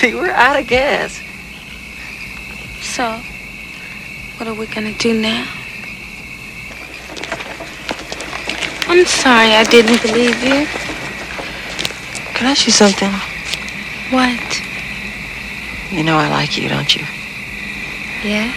See, 0.04 0.14
we're 0.14 0.30
out 0.30 0.58
of 0.58 0.66
gas. 0.66 1.20
So, 2.80 3.20
what 4.38 4.48
are 4.48 4.54
we 4.54 4.66
gonna 4.66 4.94
do 4.94 5.12
now? 5.12 5.46
I'm 8.88 9.04
sorry 9.04 9.56
I 9.56 9.64
didn't 9.64 10.00
believe 10.00 10.42
you. 10.42 10.64
Can 12.32 12.46
I 12.46 12.52
ask 12.52 12.64
you 12.64 12.72
something? 12.72 13.12
What? 14.08 14.62
You 15.92 16.02
know 16.02 16.16
I 16.16 16.30
like 16.30 16.56
you, 16.56 16.70
don't 16.70 16.96
you? 16.96 17.04
Yes? 18.24 18.56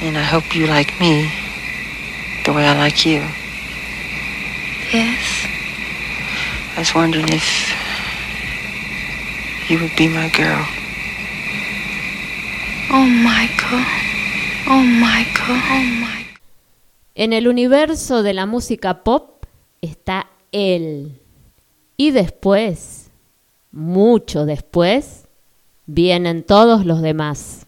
And 0.00 0.18
I 0.18 0.22
hope 0.22 0.56
you 0.56 0.66
like 0.66 0.98
me 0.98 1.30
the 2.44 2.52
way 2.52 2.66
I 2.66 2.76
like 2.76 3.06
you. 3.06 3.20
Yes? 4.92 5.46
I 6.74 6.80
was 6.80 6.92
wondering 6.96 7.28
if 7.28 7.75
you 9.68 9.78
would 9.78 9.96
be 9.96 10.08
my 10.08 10.28
girl. 10.30 10.64
Oh, 12.90 13.04
Michael. 13.04 13.84
Oh, 14.68 14.82
Michael. 14.82 15.60
Oh, 15.70 15.82
Michael. 16.00 16.38
En 17.14 17.32
el 17.32 17.48
universo 17.48 18.22
de 18.22 18.34
la 18.34 18.46
música 18.46 19.02
pop 19.02 19.44
está 19.80 20.28
él. 20.52 21.20
Y 21.96 22.10
después, 22.10 23.10
mucho 23.72 24.44
después, 24.46 25.26
vienen 25.86 26.44
todos 26.44 26.84
los 26.86 27.02
demás. 27.02 27.65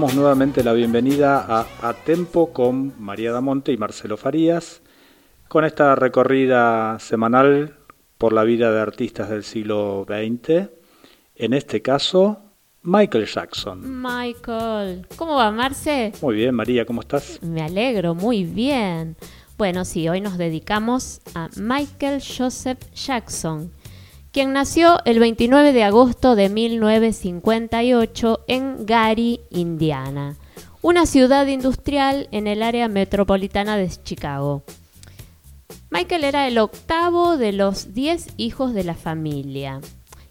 Damos 0.00 0.14
nuevamente 0.14 0.64
la 0.64 0.72
bienvenida 0.72 1.44
a 1.46 1.66
A 1.82 1.92
Tempo 1.92 2.54
con 2.54 2.94
María 2.98 3.32
Damonte 3.32 3.70
y 3.70 3.76
Marcelo 3.76 4.16
Farías, 4.16 4.80
con 5.46 5.66
esta 5.66 5.94
recorrida 5.94 6.98
semanal 6.98 7.76
por 8.16 8.32
la 8.32 8.44
vida 8.44 8.72
de 8.72 8.80
artistas 8.80 9.28
del 9.28 9.44
siglo 9.44 10.06
XX, 10.08 10.70
en 11.34 11.52
este 11.52 11.82
caso 11.82 12.38
Michael 12.82 13.26
Jackson. 13.26 14.00
Michael, 14.00 15.06
¿cómo 15.16 15.36
va 15.36 15.50
Marce? 15.50 16.12
Muy 16.22 16.36
bien, 16.36 16.54
María, 16.54 16.86
¿cómo 16.86 17.02
estás? 17.02 17.38
Me 17.42 17.60
alegro, 17.60 18.14
muy 18.14 18.44
bien. 18.44 19.16
Bueno, 19.58 19.84
sí, 19.84 20.08
hoy 20.08 20.22
nos 20.22 20.38
dedicamos 20.38 21.20
a 21.34 21.50
Michael 21.56 22.22
Joseph 22.22 22.78
Jackson, 22.94 23.70
quien 24.32 24.52
nació 24.52 24.98
el 25.04 25.18
29 25.18 25.72
de 25.72 25.84
agosto 25.84 26.36
de 26.36 26.48
1958 26.48 28.44
en 28.46 28.86
Gary, 28.86 29.40
Indiana, 29.50 30.36
una 30.82 31.06
ciudad 31.06 31.46
industrial 31.46 32.28
en 32.30 32.46
el 32.46 32.62
área 32.62 32.88
metropolitana 32.88 33.76
de 33.76 33.88
Chicago. 33.88 34.62
Michael 35.90 36.24
era 36.24 36.46
el 36.46 36.58
octavo 36.58 37.36
de 37.36 37.52
los 37.52 37.92
10 37.92 38.34
hijos 38.36 38.72
de 38.72 38.84
la 38.84 38.94
familia 38.94 39.80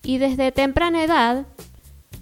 y 0.04 0.18
desde 0.18 0.54
temprana 0.54 1.04
edad 1.04 1.46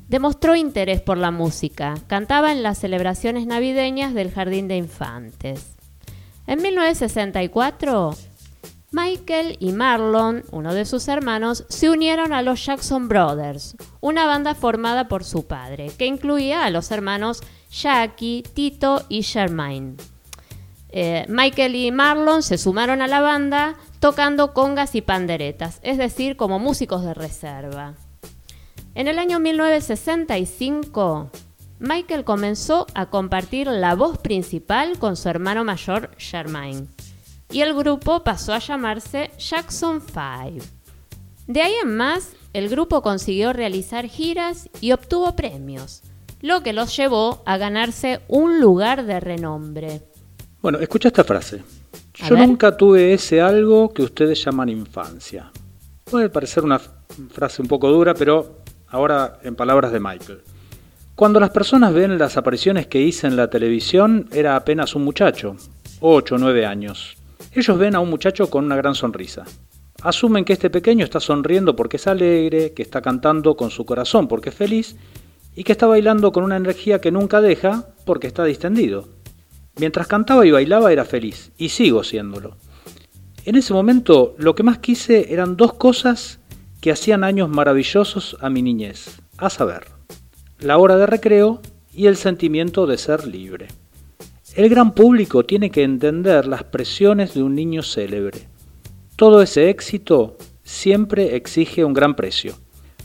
demostró 0.08 0.56
interés 0.56 1.02
por 1.02 1.18
la 1.18 1.30
música. 1.30 1.94
Cantaba 2.08 2.52
en 2.52 2.64
las 2.64 2.80
celebraciones 2.80 3.46
navideñas 3.46 4.14
del 4.16 4.32
Jardín 4.32 4.68
de 4.68 4.78
Infantes. 4.78 5.76
En 6.48 6.62
1964, 6.62 8.16
Michael 8.92 9.58
y 9.60 9.74
Marlon, 9.74 10.46
uno 10.52 10.74
de 10.74 10.86
sus 10.86 11.10
hermanos, 11.10 11.66
se 11.68 11.90
unieron 11.90 12.32
a 12.32 12.42
los 12.42 12.66
Jackson 12.66 13.10
Brothers, 13.10 13.76
una 14.00 14.26
banda 14.26 14.56
formada 14.56 15.10
por 15.10 15.26
su 15.26 15.46
padre, 15.46 15.92
que 15.98 16.06
incluía 16.06 16.64
a 16.64 16.70
los 16.70 16.90
hermanos 16.92 17.42
Jackie, 17.70 18.44
Tito 18.54 19.04
y 19.10 19.22
Shermaine. 19.22 19.98
Eh, 20.90 21.26
Michael 21.28 21.76
y 21.76 21.92
Marlon 21.92 22.42
se 22.42 22.58
sumaron 22.58 23.02
a 23.02 23.08
la 23.08 23.20
banda 23.20 23.76
tocando 24.00 24.54
congas 24.54 24.96
y 24.96 25.02
panderetas, 25.02 25.80
es 25.84 25.98
decir, 25.98 26.38
como 26.38 26.58
músicos 26.58 27.04
de 27.04 27.14
reserva. 27.14 27.96
En 28.96 29.10
el 29.10 29.20
año 29.20 29.42
1965, 29.42 31.30
Michael 31.80 32.24
comenzó 32.24 32.88
a 32.96 33.08
compartir 33.08 33.68
la 33.68 33.96
voz 33.96 34.18
principal 34.18 34.98
con 34.98 35.18
su 35.18 35.28
hermano 35.28 35.66
mayor, 35.66 36.10
Shermaine, 36.18 36.88
y 37.52 37.62
el 37.62 37.74
grupo 37.74 38.24
pasó 38.24 38.54
a 38.54 38.60
llamarse 38.60 39.32
Jackson 39.38 40.02
5. 40.02 40.66
De 41.48 41.62
ahí 41.62 41.74
en 41.82 41.96
más, 41.96 42.34
el 42.54 42.70
grupo 42.70 43.02
consiguió 43.02 43.54
realizar 43.54 44.08
giras 44.08 44.70
y 44.82 44.92
obtuvo 44.92 45.36
premios, 45.36 46.04
lo 46.42 46.62
que 46.62 46.74
los 46.74 46.96
llevó 46.96 47.42
a 47.46 47.58
ganarse 47.58 48.22
un 48.28 48.60
lugar 48.60 49.06
de 49.06 49.20
renombre. 49.20 50.02
Bueno, 50.62 50.80
escucha 50.80 51.08
esta 51.08 51.24
frase. 51.24 51.64
A 52.22 52.30
Yo 52.30 52.36
ver. 52.36 52.48
nunca 52.48 52.76
tuve 52.76 53.14
ese 53.14 53.40
algo 53.40 53.94
que 53.94 54.02
ustedes 54.04 54.44
llaman 54.44 54.70
infancia. 54.70 55.52
Puede 56.04 56.30
parecer 56.30 56.64
una 56.64 56.80
frase 57.30 57.62
un 57.62 57.68
poco 57.68 57.90
dura, 57.90 58.14
pero 58.14 58.64
ahora 58.88 59.40
en 59.44 59.56
palabras 59.56 59.92
de 59.92 60.00
Michael. 60.00 60.42
Cuando 61.16 61.40
las 61.40 61.50
personas 61.50 61.94
ven 61.94 62.18
las 62.18 62.38
apariciones 62.38 62.88
que 62.88 63.02
hice 63.02 63.28
en 63.28 63.36
la 63.36 63.50
televisión, 63.50 64.28
era 64.32 64.56
apenas 64.56 64.96
un 64.96 65.04
muchacho, 65.04 65.56
8 66.00 66.36
o 66.36 66.38
9 66.38 66.66
años. 66.66 67.18
Ellos 67.52 67.78
ven 67.78 67.96
a 67.96 68.00
un 68.00 68.10
muchacho 68.10 68.50
con 68.50 68.66
una 68.66 68.76
gran 68.76 68.96
sonrisa. 68.96 69.46
Asumen 70.02 70.46
que 70.46 70.54
este 70.54 70.70
pequeño 70.70 71.04
está 71.04 71.20
sonriendo 71.20 71.76
porque 71.76 71.98
es 71.98 72.08
alegre, 72.08 72.74
que 72.74 72.84
está 72.84 73.02
cantando 73.02 73.56
con 73.56 73.72
su 73.72 73.86
corazón 73.86 74.28
porque 74.28 74.50
es 74.50 74.56
feliz 74.56 74.96
y 75.56 75.64
que 75.64 75.72
está 75.72 75.88
bailando 75.88 76.32
con 76.32 76.44
una 76.44 76.58
energía 76.58 77.02
que 77.02 77.12
nunca 77.12 77.42
deja 77.42 77.88
porque 78.06 78.28
está 78.28 78.44
distendido. 78.44 79.10
Mientras 79.80 80.08
cantaba 80.08 80.46
y 80.46 80.52
bailaba 80.52 80.92
era 80.92 81.06
feliz, 81.06 81.52
y 81.58 81.70
sigo 81.70 82.04
siéndolo. 82.04 82.58
En 83.46 83.56
ese 83.56 83.74
momento 83.74 84.36
lo 84.38 84.56
que 84.56 84.64
más 84.64 84.80
quise 84.80 85.34
eran 85.34 85.58
dos 85.58 85.74
cosas 85.74 86.40
que 86.82 86.92
hacían 86.92 87.24
años 87.24 87.50
maravillosos 87.50 88.38
a 88.40 88.50
mi 88.50 88.62
niñez, 88.62 89.20
a 89.38 89.50
saber, 89.50 89.88
la 90.60 90.78
hora 90.78 90.96
de 90.98 91.06
recreo 91.06 91.62
y 91.92 92.06
el 92.06 92.18
sentimiento 92.18 92.86
de 92.86 92.98
ser 92.98 93.26
libre. 93.26 93.68
El 94.58 94.70
gran 94.70 94.96
público 94.96 95.46
tiene 95.46 95.70
que 95.70 95.84
entender 95.84 96.48
las 96.48 96.64
presiones 96.64 97.36
de 97.36 97.44
un 97.44 97.54
niño 97.54 97.84
célebre. 97.84 98.48
Todo 99.16 99.44
ese 99.44 99.70
éxito 99.70 100.36
siempre 100.64 101.36
exige 101.36 101.86
un 101.86 101.94
gran 101.94 102.16
precio, 102.16 102.56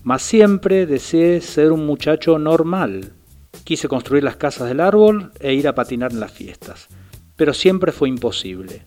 mas 0.03 0.23
siempre 0.23 0.87
deseé 0.87 1.43
ser 1.43 1.73
un 1.73 1.85
muchacho 1.85 2.39
normal. 2.39 3.13
Quise 3.65 3.87
construir 3.87 4.25
las 4.25 4.37
casas 4.37 4.67
del 4.67 4.81
árbol 4.81 5.31
e 5.41 5.53
ir 5.53 5.69
a 5.69 5.75
patinar 5.75 6.13
en 6.13 6.21
las 6.21 6.33
fiestas, 6.33 6.89
pero 7.37 7.53
siempre 7.53 7.93
fue 7.93 8.09
imposible. 8.09 8.87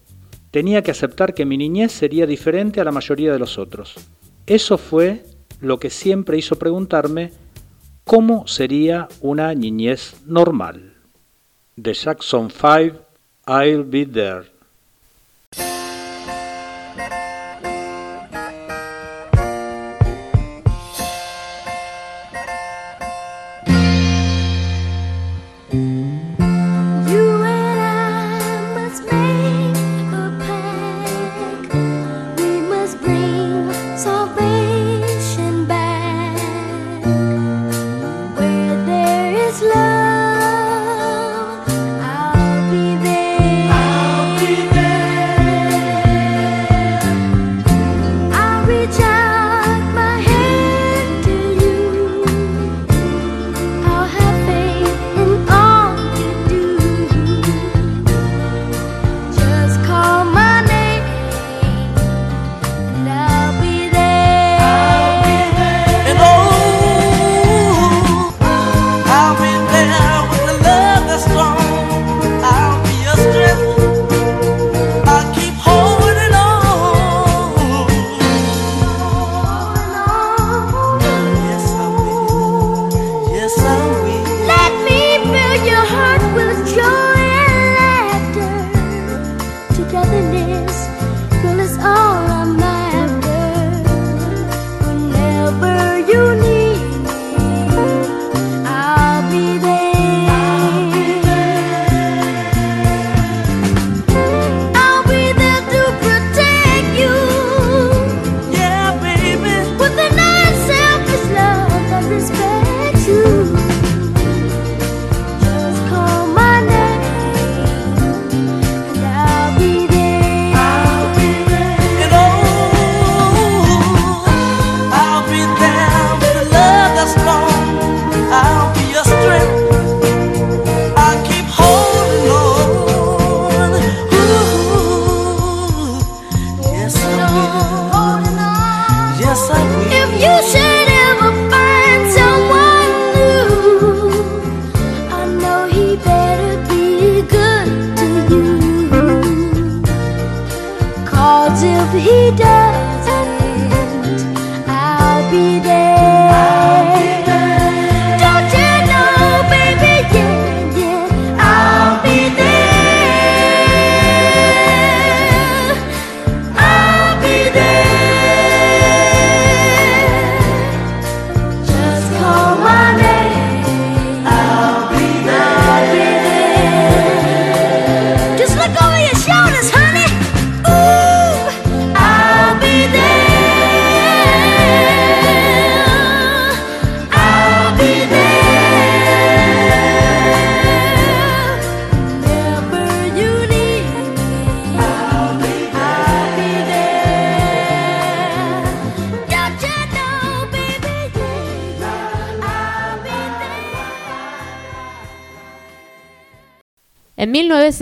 Tenía 0.50 0.81
que 0.81 0.89
aceptar 0.89 1.35
que 1.35 1.45
mi 1.45 1.57
niñez 1.57 1.91
sería 1.91 2.25
diferente 2.25 2.81
a 2.81 2.83
la 2.83 2.91
mayoría 2.91 3.31
de 3.31 3.38
los 3.38 3.59
otros. 3.59 3.94
Eso 4.47 4.79
fue 4.79 5.23
lo 5.61 5.77
que 5.77 5.91
siempre 5.91 6.39
hizo 6.39 6.56
preguntarme 6.56 7.31
cómo 8.06 8.47
sería 8.47 9.07
una 9.21 9.53
niñez 9.53 10.15
normal. 10.25 10.94
De 11.77 11.92
Jackson 11.94 12.50
5, 12.50 13.00
I'll 13.48 13.83
Be 13.83 14.06
There. 14.06 14.45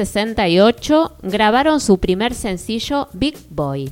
1968 0.03 1.17
grabaron 1.23 1.79
su 1.79 1.97
primer 1.97 2.33
sencillo 2.33 3.07
Big 3.13 3.37
Boy 3.49 3.89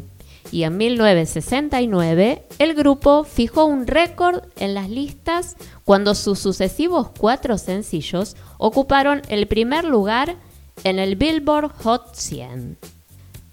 y 0.51 0.63
en 0.63 0.75
1969 0.75 2.43
el 2.59 2.73
grupo 2.73 3.23
fijó 3.23 3.63
un 3.63 3.87
récord 3.87 4.43
en 4.57 4.73
las 4.73 4.89
listas 4.89 5.55
cuando 5.85 6.13
sus 6.13 6.39
sucesivos 6.39 7.11
cuatro 7.17 7.57
sencillos 7.57 8.35
ocuparon 8.57 9.21
el 9.29 9.47
primer 9.47 9.85
lugar 9.85 10.35
en 10.83 10.99
el 10.99 11.15
Billboard 11.15 11.71
Hot 11.83 12.13
100. 12.13 12.77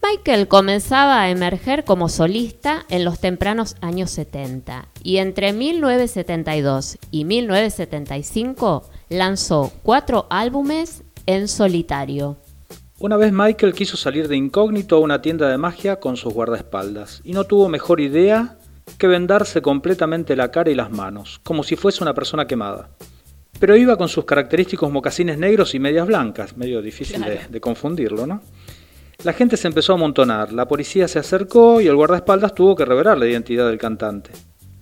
Michael 0.02 0.48
comenzaba 0.48 1.20
a 1.20 1.30
emerger 1.30 1.84
como 1.84 2.08
solista 2.08 2.86
en 2.88 3.04
los 3.04 3.20
tempranos 3.20 3.76
años 3.80 4.10
70 4.10 4.88
y 5.04 5.18
entre 5.18 5.52
1972 5.52 6.98
y 7.12 7.24
1975 7.24 8.84
lanzó 9.10 9.70
cuatro 9.82 10.26
álbumes 10.30 11.04
en 11.26 11.46
solitario. 11.46 12.38
Una 13.00 13.16
vez 13.16 13.32
Michael 13.32 13.74
quiso 13.74 13.96
salir 13.96 14.26
de 14.26 14.34
incógnito 14.34 14.96
a 14.96 14.98
una 14.98 15.22
tienda 15.22 15.48
de 15.48 15.56
magia 15.56 16.00
con 16.00 16.16
sus 16.16 16.34
guardaespaldas 16.34 17.20
y 17.22 17.32
no 17.32 17.44
tuvo 17.44 17.68
mejor 17.68 18.00
idea 18.00 18.58
que 18.98 19.06
vendarse 19.06 19.62
completamente 19.62 20.34
la 20.34 20.50
cara 20.50 20.72
y 20.72 20.74
las 20.74 20.90
manos, 20.90 21.40
como 21.44 21.62
si 21.62 21.76
fuese 21.76 22.02
una 22.02 22.12
persona 22.12 22.48
quemada. 22.48 22.88
Pero 23.60 23.76
iba 23.76 23.96
con 23.96 24.08
sus 24.08 24.24
característicos 24.24 24.90
mocasines 24.90 25.38
negros 25.38 25.76
y 25.76 25.78
medias 25.78 26.08
blancas, 26.08 26.56
medio 26.56 26.82
difícil 26.82 27.20
de, 27.22 27.38
de 27.48 27.60
confundirlo, 27.60 28.26
¿no? 28.26 28.42
La 29.22 29.32
gente 29.32 29.56
se 29.56 29.68
empezó 29.68 29.92
a 29.92 29.96
amontonar, 29.96 30.52
la 30.52 30.66
policía 30.66 31.06
se 31.06 31.20
acercó 31.20 31.80
y 31.80 31.86
el 31.86 31.94
guardaespaldas 31.94 32.52
tuvo 32.52 32.74
que 32.74 32.84
revelar 32.84 33.16
la 33.16 33.28
identidad 33.28 33.68
del 33.68 33.78
cantante. 33.78 34.32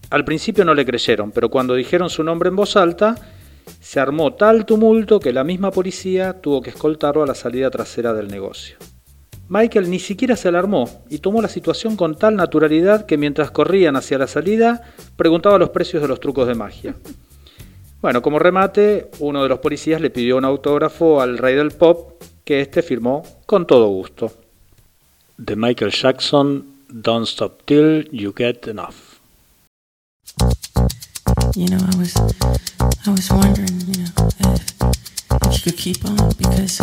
Al 0.09 0.25
principio 0.25 0.65
no 0.65 0.73
le 0.73 0.87
creyeron, 0.87 1.33
pero 1.33 1.51
cuando 1.51 1.75
dijeron 1.75 2.09
su 2.09 2.25
nombre 2.25 2.49
en 2.49 2.57
voz 2.57 2.77
alta, 2.77 3.15
se 3.81 4.01
armó 4.01 4.35
tal 4.35 4.67
tumulto 4.67 5.21
que 5.21 5.33
la 5.33 5.45
misma 5.45 5.71
policía 5.71 6.41
tuvo 6.41 6.63
que 6.63 6.71
escoltarlo 6.71 7.23
a 7.23 7.27
la 7.27 7.35
salida 7.35 7.71
trasera 7.71 8.13
del 8.13 8.29
negocio. 8.29 8.77
Michael 9.49 9.89
ni 9.91 10.01
siquiera 10.01 10.35
se 10.35 10.49
alarmó 10.49 11.05
y 11.09 11.19
tomó 11.19 11.41
la 11.41 11.49
situación 11.49 11.97
con 11.97 12.17
tal 12.17 12.35
naturalidad 12.35 13.07
que 13.07 13.17
mientras 13.17 13.51
corrían 13.51 13.97
hacia 13.97 14.19
la 14.19 14.27
salida 14.27 14.83
preguntaba 15.17 15.59
los 15.59 15.71
precios 15.71 16.03
de 16.03 16.09
los 16.09 16.19
trucos 16.19 16.49
de 16.49 16.55
magia. 16.55 16.97
Bueno, 18.03 18.23
como 18.23 18.39
remate, 18.39 19.11
uno 19.21 19.43
de 19.43 19.49
los 19.49 19.61
policías 19.61 20.01
le 20.01 20.11
pidió 20.11 20.37
un 20.37 20.45
autógrafo 20.45 21.21
al 21.21 21.39
rey 21.39 21.55
del 21.55 21.71
pop 21.71 22.23
que 22.45 22.61
éste 22.61 22.83
firmó 22.83 23.23
con 23.47 23.67
todo 23.67 23.89
gusto. 23.89 24.33
De 25.37 25.57
Michael 25.57 25.93
Jackson, 25.93 26.65
Don't 26.89 27.27
Stop 27.27 27.63
Till 27.65 28.09
You 28.13 28.33
Get 28.37 28.67
Enough. 28.69 29.17
You 31.55 31.67
know, 31.67 31.79
I 31.79 31.97
was, 31.97 32.15
I 33.07 33.11
was 33.11 33.31
wondering, 33.31 33.81
you 33.87 34.03
know, 34.03 34.11
if, 34.41 34.83
if 34.83 35.55
you 35.55 35.71
could 35.71 35.79
keep 35.79 36.05
on 36.05 36.17
because 36.37 36.79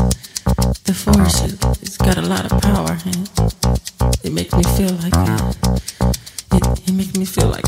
the 0.86 0.94
force 0.94 1.42
it's 1.82 1.98
got 1.98 2.18
a 2.18 2.22
lot 2.22 2.50
of 2.50 2.62
power 2.62 2.98
and 3.06 3.30
it 4.24 4.32
makes 4.32 4.54
me 4.54 4.64
feel 4.64 4.94
like 5.04 5.14
it, 5.14 5.58
it, 6.54 6.88
it 6.88 6.94
makes 6.94 7.18
me 7.18 7.26
feel 7.26 7.50
like. 7.50 7.66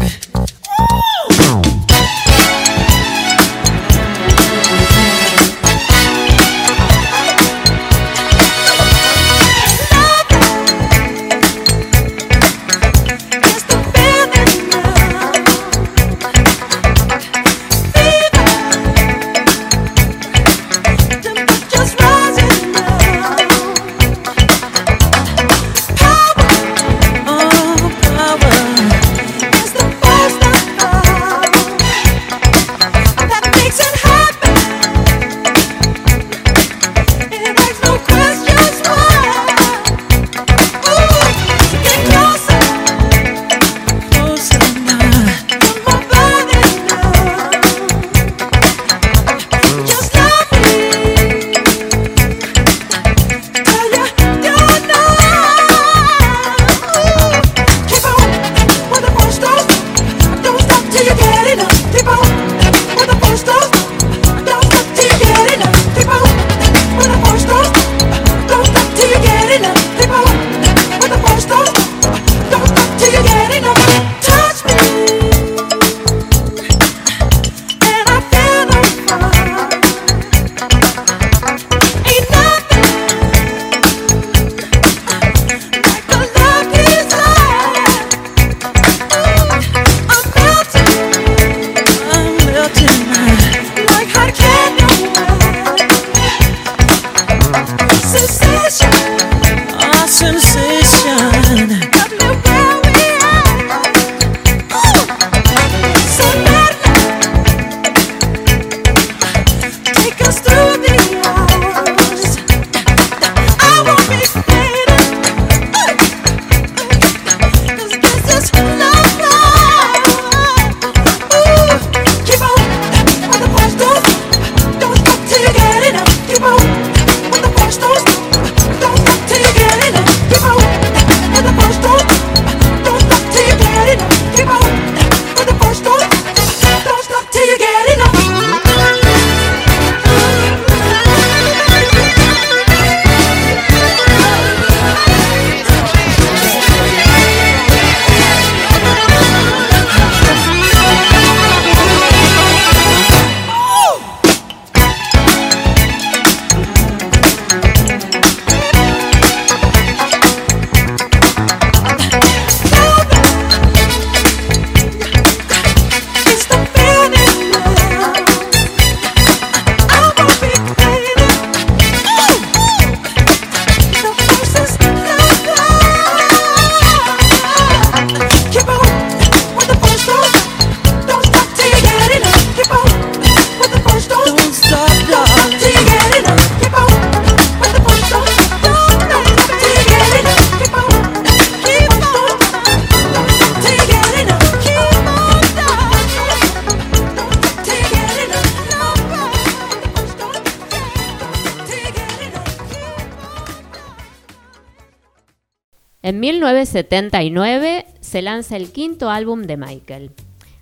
1979 206.45 207.87
se 208.01 208.21
lanza 208.21 208.55
el 208.55 208.71
quinto 208.71 209.09
álbum 209.09 209.41
de 209.43 209.57
Michael. 209.57 210.11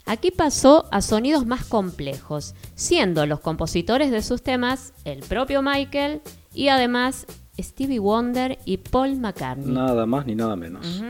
Aquí 0.05 0.31
pasó 0.31 0.85
a 0.91 1.01
sonidos 1.01 1.45
más 1.45 1.65
complejos, 1.65 2.55
siendo 2.73 3.25
los 3.25 3.41
compositores 3.41 4.09
de 4.09 4.21
sus 4.21 4.41
temas 4.41 4.93
el 5.03 5.19
propio 5.19 5.61
Michael 5.61 6.21
y 6.53 6.69
además 6.69 7.27
Stevie 7.59 7.99
Wonder 7.99 8.59
y 8.63 8.77
Paul 8.77 9.17
McCartney. 9.17 9.73
Nada 9.73 10.05
más 10.05 10.25
ni 10.25 10.35
nada 10.35 10.55
menos. 10.55 11.03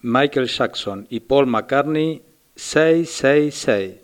Michael 0.00 0.46
Jackson 0.46 1.08
y 1.10 1.18
Paul 1.18 1.48
McCartney 1.48 2.22
666. 2.54 3.99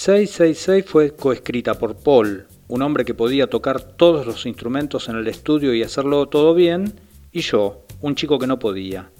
666 0.00 0.86
fue 0.86 1.10
coescrita 1.14 1.74
por 1.74 1.94
Paul, 1.94 2.46
un 2.68 2.80
hombre 2.80 3.04
que 3.04 3.12
podía 3.12 3.50
tocar 3.50 3.82
todos 3.82 4.24
los 4.24 4.46
instrumentos 4.46 5.10
en 5.10 5.16
el 5.16 5.28
estudio 5.28 5.74
y 5.74 5.82
hacerlo 5.82 6.26
todo 6.26 6.54
bien, 6.54 6.94
y 7.32 7.42
yo, 7.42 7.84
un 8.00 8.14
chico 8.14 8.38
que 8.38 8.46
no 8.46 8.58
podía. 8.58 9.10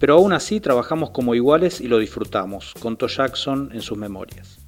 Pero 0.00 0.14
aún 0.14 0.32
así 0.32 0.60
trabajamos 0.60 1.10
como 1.10 1.34
iguales 1.34 1.78
y 1.82 1.88
lo 1.88 1.98
disfrutamos, 1.98 2.72
contó 2.80 3.06
Jackson 3.06 3.68
en 3.74 3.82
sus 3.82 3.98
memorias. 3.98 4.58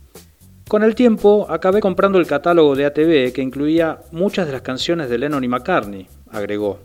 Con 0.68 0.82
el 0.82 0.94
tiempo 0.94 1.46
acabé 1.48 1.80
comprando 1.80 2.18
el 2.18 2.26
catálogo 2.26 2.76
de 2.76 2.84
ATV 2.84 3.32
que 3.32 3.40
incluía 3.40 4.00
muchas 4.12 4.46
de 4.46 4.52
las 4.52 4.60
canciones 4.60 5.08
de 5.08 5.16
Lennon 5.16 5.42
y 5.42 5.48
McCartney, 5.48 6.06
agregó. 6.32 6.80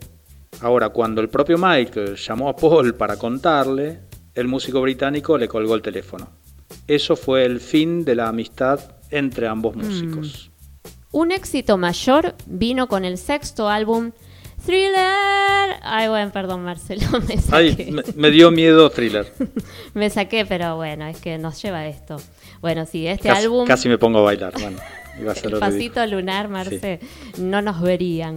Ahora, 0.62 0.88
cuando 0.88 1.20
el 1.20 1.28
propio 1.28 1.58
Michael 1.58 2.16
llamó 2.16 2.48
a 2.48 2.56
Paul 2.56 2.94
para 2.94 3.18
contarle, 3.18 4.00
el 4.34 4.48
músico 4.48 4.80
británico 4.80 5.36
le 5.36 5.46
colgó 5.46 5.74
el 5.74 5.82
teléfono. 5.82 6.41
Eso 6.86 7.16
fue 7.16 7.44
el 7.44 7.60
fin 7.60 8.04
de 8.04 8.14
la 8.14 8.28
amistad 8.28 8.80
entre 9.10 9.46
ambos 9.46 9.76
músicos. 9.76 10.50
Un 11.10 11.30
éxito 11.32 11.76
mayor 11.76 12.34
vino 12.46 12.88
con 12.88 13.04
el 13.04 13.18
sexto 13.18 13.68
álbum 13.68 14.12
Thriller. 14.64 15.76
Ay, 15.82 16.08
bueno, 16.08 16.30
perdón, 16.32 16.64
Marcelo, 16.64 17.02
me 17.28 17.36
saqué. 17.38 17.56
Ay, 17.56 17.90
me, 17.90 18.02
me 18.14 18.30
dio 18.30 18.50
miedo 18.50 18.88
Thriller. 18.90 19.32
Me 19.94 20.08
saqué, 20.08 20.46
pero 20.46 20.76
bueno, 20.76 21.06
es 21.06 21.20
que 21.20 21.36
nos 21.36 21.60
lleva 21.60 21.86
esto. 21.86 22.16
Bueno, 22.60 22.86
sí, 22.86 23.06
este 23.06 23.28
Casi, 23.28 23.44
álbum. 23.44 23.66
casi 23.66 23.88
me 23.88 23.98
pongo 23.98 24.20
a 24.20 24.22
bailar. 24.22 24.52
Bueno, 24.54 24.78
iba 25.20 25.32
a 25.32 25.34
ser 25.34 25.52
El 25.52 25.58
pasito 25.58 26.06
lunar, 26.06 26.48
Marce, 26.48 27.00
no 27.38 27.60
nos 27.60 27.80
verían. 27.82 28.36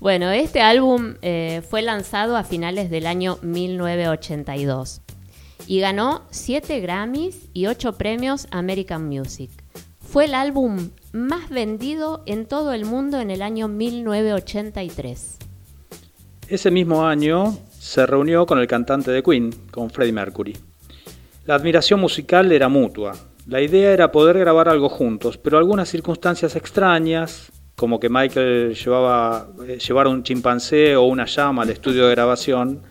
Bueno, 0.00 0.30
este 0.30 0.60
álbum 0.60 1.14
eh, 1.22 1.62
fue 1.68 1.82
lanzado 1.82 2.36
a 2.36 2.44
finales 2.44 2.90
del 2.90 3.06
año 3.06 3.38
1982 3.42 5.02
y 5.66 5.80
ganó 5.80 6.22
7 6.30 6.80
Grammys 6.80 7.48
y 7.52 7.66
8 7.66 7.98
premios 7.98 8.46
American 8.50 9.08
Music. 9.08 9.50
Fue 10.00 10.24
el 10.24 10.34
álbum 10.34 10.90
más 11.12 11.50
vendido 11.50 12.22
en 12.26 12.46
todo 12.46 12.72
el 12.72 12.84
mundo 12.84 13.20
en 13.20 13.30
el 13.30 13.42
año 13.42 13.68
1983. 13.68 15.38
Ese 16.48 16.70
mismo 16.70 17.06
año 17.06 17.58
se 17.78 18.06
reunió 18.06 18.46
con 18.46 18.58
el 18.58 18.66
cantante 18.66 19.10
de 19.10 19.22
Queen, 19.22 19.50
con 19.70 19.90
Freddie 19.90 20.12
Mercury. 20.12 20.56
La 21.44 21.54
admiración 21.54 22.00
musical 22.00 22.50
era 22.52 22.68
mutua. 22.68 23.12
La 23.46 23.60
idea 23.60 23.92
era 23.92 24.12
poder 24.12 24.38
grabar 24.38 24.68
algo 24.68 24.88
juntos, 24.88 25.38
pero 25.38 25.58
algunas 25.58 25.88
circunstancias 25.88 26.56
extrañas, 26.56 27.50
como 27.76 28.00
que 28.00 28.08
Michael 28.08 28.74
llevaba 28.74 29.48
eh, 29.66 29.78
llevara 29.78 30.10
un 30.10 30.22
chimpancé 30.22 30.96
o 30.96 31.04
una 31.04 31.24
llama 31.24 31.62
al 31.62 31.70
estudio 31.70 32.06
de 32.06 32.10
grabación, 32.10 32.82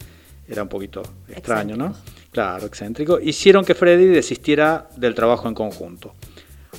era 0.47 0.63
un 0.63 0.69
poquito 0.69 1.03
extraño, 1.27 1.75
¿no? 1.75 1.93
Excéntrico, 2.37 3.19
hicieron 3.19 3.65
que 3.65 3.73
Freddie 3.73 4.07
desistiera 4.07 4.89
del 4.95 5.15
trabajo 5.15 5.47
en 5.47 5.53
conjunto. 5.53 6.13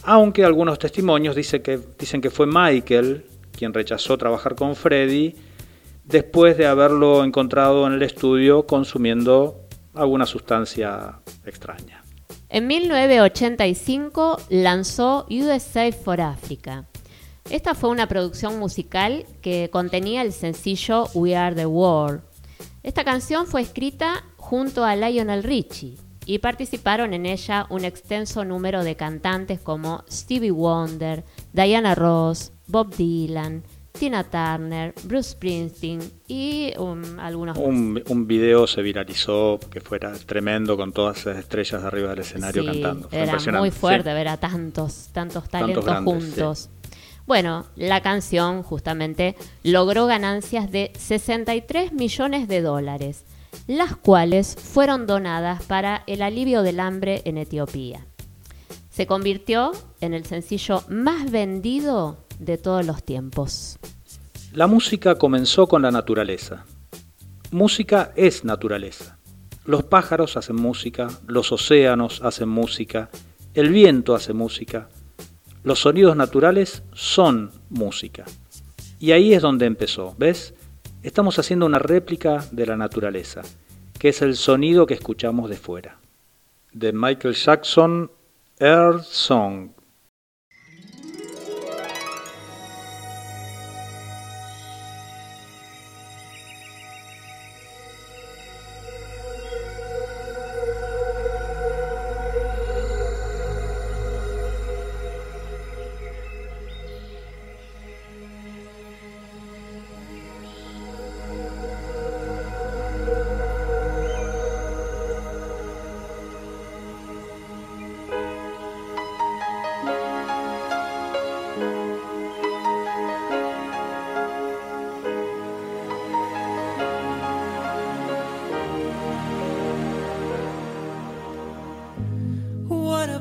Aunque 0.04 0.44
algunos 0.44 0.78
testimonios 0.78 1.34
dicen 1.34 1.62
que, 1.62 1.78
dicen 1.98 2.20
que 2.20 2.30
fue 2.30 2.46
Michael 2.46 3.26
quien 3.52 3.74
rechazó 3.74 4.16
trabajar 4.16 4.54
con 4.54 4.76
Freddie 4.76 5.34
después 6.04 6.56
de 6.56 6.66
haberlo 6.66 7.24
encontrado 7.24 7.86
en 7.86 7.94
el 7.94 8.02
estudio 8.02 8.66
consumiendo 8.66 9.62
alguna 9.94 10.26
sustancia 10.26 11.20
extraña. 11.44 12.04
En 12.48 12.66
1985 12.66 14.38
lanzó 14.48 15.26
USA 15.28 15.90
for 15.92 16.20
Africa. 16.20 16.86
Esta 17.50 17.74
fue 17.74 17.90
una 17.90 18.06
producción 18.06 18.58
musical 18.58 19.26
que 19.42 19.70
contenía 19.70 20.22
el 20.22 20.32
sencillo 20.32 21.08
We 21.14 21.34
Are 21.34 21.56
the 21.56 21.66
World. 21.66 22.22
Esta 22.82 23.04
canción 23.04 23.46
fue 23.46 23.62
escrita 23.62 24.24
junto 24.48 24.82
a 24.82 24.96
Lionel 24.96 25.42
Richie 25.42 25.98
y 26.24 26.38
participaron 26.38 27.12
en 27.12 27.26
ella 27.26 27.66
un 27.68 27.84
extenso 27.84 28.46
número 28.46 28.82
de 28.82 28.96
cantantes 28.96 29.60
como 29.60 30.04
Stevie 30.10 30.52
Wonder, 30.52 31.22
Diana 31.52 31.94
Ross, 31.94 32.52
Bob 32.66 32.96
Dylan, 32.96 33.62
Tina 33.92 34.24
Turner, 34.24 34.94
Bruce 35.04 35.32
Springsteen 35.32 36.00
y 36.28 36.72
um, 36.78 37.18
algunos. 37.18 37.58
Un, 37.58 38.02
un 38.08 38.26
video 38.26 38.66
se 38.66 38.80
viralizó 38.80 39.60
que 39.70 39.82
fuera 39.82 40.14
tremendo 40.14 40.78
con 40.78 40.92
todas 40.92 41.18
esas 41.18 41.36
estrellas 41.36 41.84
arriba 41.84 42.08
del 42.08 42.20
escenario 42.20 42.62
Sí, 42.62 42.68
cantando. 42.68 43.10
Fue 43.10 43.18
Era 43.18 43.58
muy 43.58 43.70
fuerte 43.70 44.08
sí. 44.08 44.14
ver 44.14 44.28
a 44.28 44.38
tantos, 44.38 45.10
tantos 45.12 45.46
talentos 45.50 45.84
grandes, 45.84 46.14
juntos. 46.14 46.70
Bueno, 47.26 47.66
la 47.76 48.00
canción 48.00 48.62
justamente 48.62 49.36
logró 49.62 50.06
ganancias 50.06 50.72
de 50.72 50.90
63 50.96 51.92
millones 51.92 52.48
de 52.48 52.62
dólares, 52.62 53.26
las 53.66 53.96
cuales 53.96 54.56
fueron 54.56 55.06
donadas 55.06 55.62
para 55.64 56.02
el 56.06 56.22
alivio 56.22 56.62
del 56.62 56.80
hambre 56.80 57.22
en 57.24 57.38
Etiopía. 57.38 58.06
Se 58.90 59.06
convirtió 59.06 59.72
en 60.00 60.14
el 60.14 60.24
sencillo 60.24 60.82
más 60.88 61.30
vendido 61.30 62.18
de 62.38 62.58
todos 62.58 62.84
los 62.84 63.02
tiempos. 63.02 63.78
La 64.52 64.66
música 64.66 65.16
comenzó 65.16 65.66
con 65.66 65.82
la 65.82 65.90
naturaleza. 65.90 66.64
Música 67.50 68.12
es 68.16 68.44
naturaleza. 68.44 69.18
Los 69.64 69.84
pájaros 69.84 70.36
hacen 70.36 70.56
música, 70.56 71.08
los 71.26 71.52
océanos 71.52 72.22
hacen 72.22 72.48
música, 72.48 73.10
el 73.54 73.70
viento 73.70 74.14
hace 74.14 74.32
música. 74.32 74.88
Los 75.62 75.80
sonidos 75.80 76.16
naturales 76.16 76.82
son 76.94 77.52
música. 77.68 78.24
Y 78.98 79.12
ahí 79.12 79.34
es 79.34 79.42
donde 79.42 79.66
empezó, 79.66 80.14
¿ves? 80.18 80.54
Estamos 81.02 81.38
haciendo 81.38 81.64
una 81.64 81.78
réplica 81.78 82.44
de 82.50 82.66
la 82.66 82.76
naturaleza, 82.76 83.42
que 84.00 84.08
es 84.08 84.20
el 84.20 84.34
sonido 84.34 84.84
que 84.84 84.94
escuchamos 84.94 85.48
de 85.48 85.56
fuera. 85.56 85.96
De 86.72 86.92
Michael 86.92 87.34
Jackson, 87.34 88.10
Earth 88.58 89.04
Song. 89.04 89.70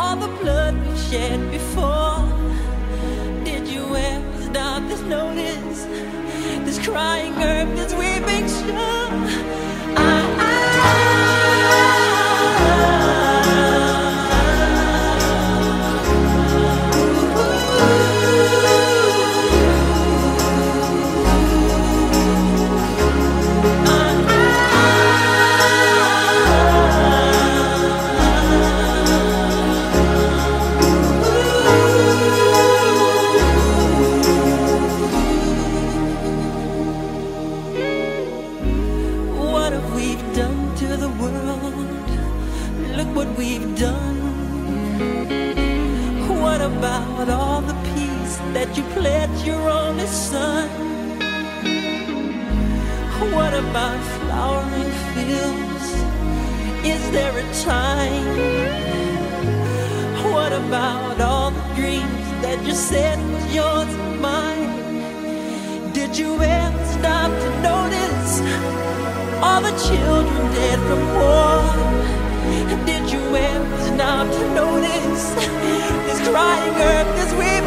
all 0.00 0.16
the 0.16 0.32
blood 0.42 0.74
we 0.86 0.96
shed 0.96 1.38
before? 1.50 2.24
Did 3.44 3.68
you 3.68 3.84
ever 3.94 4.42
stop 4.48 4.82
to 4.88 4.96
notice 5.06 5.84
this 6.64 6.78
crying 6.86 7.34
earth, 7.34 7.70
this 7.76 7.92
weeping 7.92 8.46
shore? 8.48 9.10
I, 9.96 10.50
What 12.00 12.09
your 49.44 49.68
only 49.68 50.06
son? 50.06 50.68
What 53.34 53.54
about 53.54 54.00
flowering 54.16 54.92
fields? 55.12 55.86
Is 56.84 57.10
there 57.10 57.36
a 57.36 57.46
time? 57.62 58.26
What 60.32 60.52
about 60.52 61.20
all 61.20 61.50
the 61.50 61.74
dreams 61.74 62.26
that 62.42 62.58
you 62.66 62.74
said 62.74 63.18
was 63.32 63.54
yours 63.54 63.92
and 63.94 64.20
mine? 64.20 65.92
Did 65.92 66.16
you 66.18 66.40
ever 66.40 66.84
stop 66.96 67.30
to 67.30 67.50
notice 67.70 68.32
all 69.44 69.60
the 69.62 69.74
children 69.88 70.42
dead 70.54 70.78
from 70.88 71.02
war? 71.18 71.60
Did 72.84 73.10
you 73.10 73.22
ever 73.36 73.78
stop 73.94 74.26
to 74.38 74.54
notice 74.54 75.24
this 76.06 76.28
crying 76.28 76.74
earth 76.88 77.10
this 77.16 77.32
we 77.38 77.59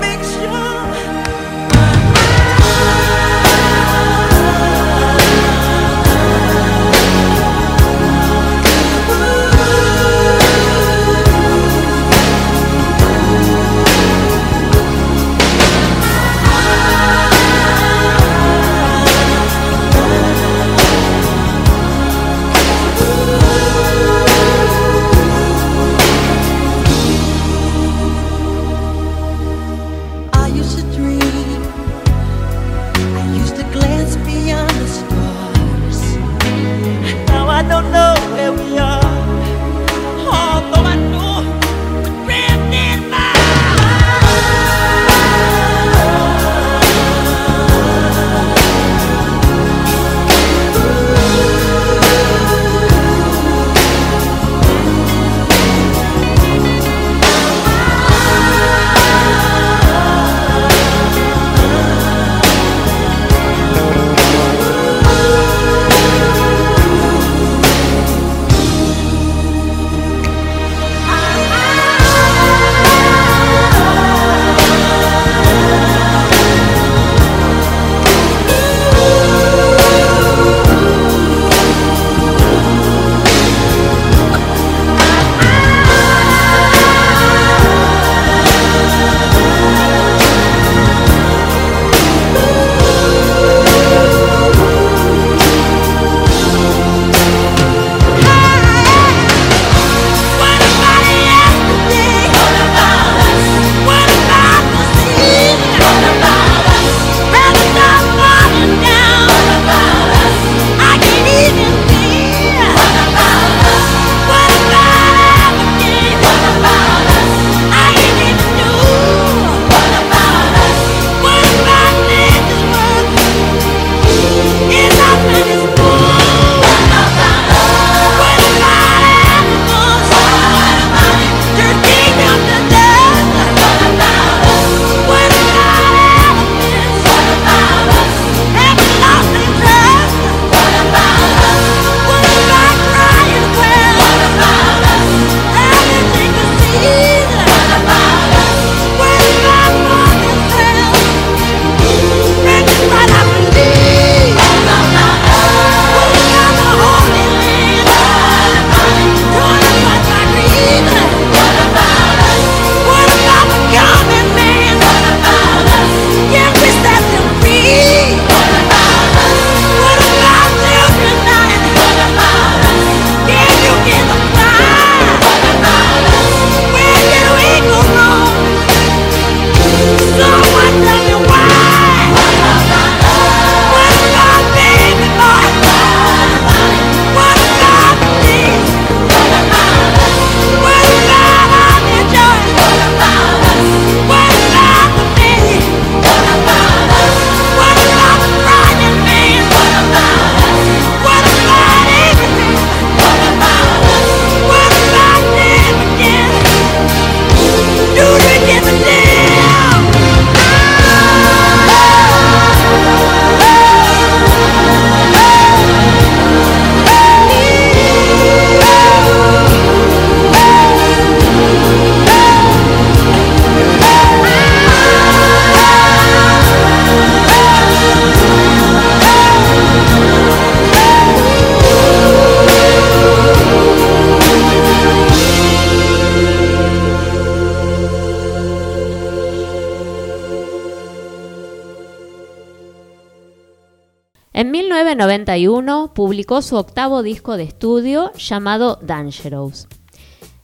1991 245.03 245.91
publicó 245.93 246.41
su 246.41 246.55
octavo 246.55 247.03
disco 247.03 247.35
de 247.35 247.43
estudio 247.43 248.13
llamado 248.13 248.79
Dangerous. 248.81 249.67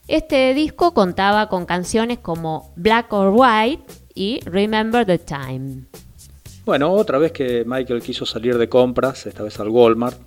Este 0.10 0.54
disco 0.54 0.94
contaba 0.94 1.48
con 1.48 1.66
canciones 1.66 2.20
como 2.20 2.74
Black 2.76 3.14
or 3.14 3.34
White 3.34 3.86
y 4.14 4.42
Remember 4.44 5.06
the 5.06 5.18
Time. 5.18 5.86
Bueno, 6.66 6.92
otra 6.92 7.18
vez 7.20 7.32
que 7.32 7.64
Michael 7.66 8.02
quiso 8.02 8.26
salir 8.26 8.58
de 8.58 8.68
compras, 8.68 9.26
esta 9.28 9.44
vez 9.44 9.58
al 9.62 9.70
Walmart, 9.70 10.20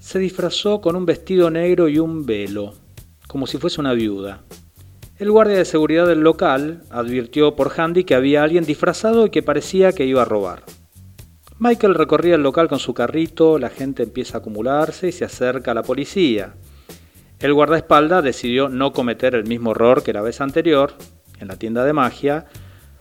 se 0.00 0.18
disfrazó 0.18 0.80
con 0.80 0.96
un 0.96 1.06
vestido 1.06 1.48
negro 1.48 1.88
y 1.88 2.00
un 2.00 2.26
velo, 2.26 2.74
como 3.28 3.46
si 3.46 3.56
fuese 3.56 3.80
una 3.80 3.92
viuda. 3.92 4.42
El 5.16 5.30
guardia 5.30 5.58
de 5.58 5.64
seguridad 5.64 6.08
del 6.08 6.20
local 6.22 6.82
advirtió 6.90 7.54
por 7.54 7.72
Handy 7.78 8.02
que 8.02 8.16
había 8.16 8.42
alguien 8.42 8.64
disfrazado 8.64 9.26
y 9.26 9.30
que 9.30 9.44
parecía 9.44 9.92
que 9.92 10.06
iba 10.06 10.22
a 10.22 10.26
robar. 10.26 10.64
Michael 11.58 11.94
recorría 11.94 12.34
el 12.34 12.42
local 12.42 12.68
con 12.68 12.78
su 12.78 12.92
carrito, 12.92 13.58
la 13.58 13.70
gente 13.70 14.02
empieza 14.02 14.36
a 14.36 14.40
acumularse 14.40 15.08
y 15.08 15.12
se 15.12 15.24
acerca 15.24 15.70
a 15.70 15.74
la 15.74 15.82
policía. 15.82 16.54
El 17.38 17.54
guardaespaldas 17.54 18.22
decidió 18.22 18.68
no 18.68 18.92
cometer 18.92 19.34
el 19.34 19.46
mismo 19.46 19.70
error 19.70 20.02
que 20.02 20.12
la 20.12 20.20
vez 20.20 20.42
anterior, 20.42 20.92
en 21.40 21.48
la 21.48 21.56
tienda 21.56 21.84
de 21.84 21.94
magia, 21.94 22.44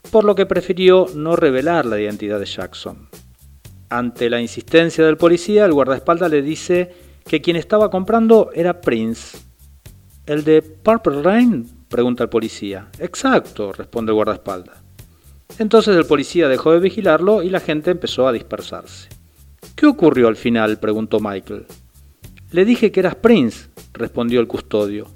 por 0.09 0.23
lo 0.23 0.35
que 0.35 0.45
prefirió 0.45 1.07
no 1.13 1.35
revelar 1.35 1.85
la 1.85 1.99
identidad 1.99 2.39
de 2.39 2.45
Jackson. 2.45 3.09
Ante 3.89 4.29
la 4.29 4.39
insistencia 4.39 5.05
del 5.05 5.17
policía, 5.17 5.65
el 5.65 5.73
guardaespaldas 5.73 6.31
le 6.31 6.41
dice 6.41 6.93
que 7.25 7.41
quien 7.41 7.57
estaba 7.57 7.89
comprando 7.89 8.51
era 8.53 8.79
Prince. 8.79 9.37
¿El 10.25 10.45
de 10.45 10.61
Purple 10.61 11.21
Rain? 11.21 11.69
pregunta 11.89 12.23
el 12.23 12.29
policía. 12.29 12.87
Exacto, 12.99 13.73
responde 13.73 14.11
el 14.11 14.15
guardaespaldas. 14.15 14.84
Entonces 15.57 15.95
el 15.95 16.05
policía 16.05 16.47
dejó 16.47 16.71
de 16.71 16.79
vigilarlo 16.79 17.43
y 17.43 17.49
la 17.49 17.59
gente 17.59 17.91
empezó 17.91 18.27
a 18.27 18.31
dispersarse. 18.31 19.09
¿Qué 19.75 19.85
ocurrió 19.87 20.27
al 20.27 20.35
final? 20.35 20.79
preguntó 20.79 21.19
Michael. 21.19 21.65
Le 22.51 22.65
dije 22.65 22.91
que 22.91 22.99
eras 22.99 23.15
Prince, 23.15 23.69
respondió 23.93 24.39
el 24.39 24.47
custodio. 24.47 25.07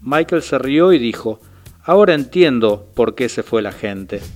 Michael 0.00 0.42
se 0.42 0.58
rió 0.58 0.92
y 0.92 0.98
dijo, 0.98 1.40
ahora 1.82 2.14
entiendo 2.14 2.90
por 2.94 3.14
qué 3.14 3.28
se 3.28 3.42
fue 3.42 3.62
la 3.62 3.72
gente. 3.72 4.20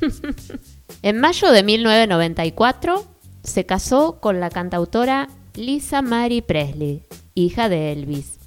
En 1.02 1.20
mayo 1.20 1.52
de 1.52 1.62
1994 1.62 3.04
se 3.44 3.66
casó 3.66 4.18
con 4.20 4.40
la 4.40 4.50
cantautora 4.50 5.28
Lisa 5.54 6.02
Mary 6.02 6.42
Presley, 6.42 7.04
hija 7.34 7.68
de 7.68 7.92
Elvis. 7.92 8.38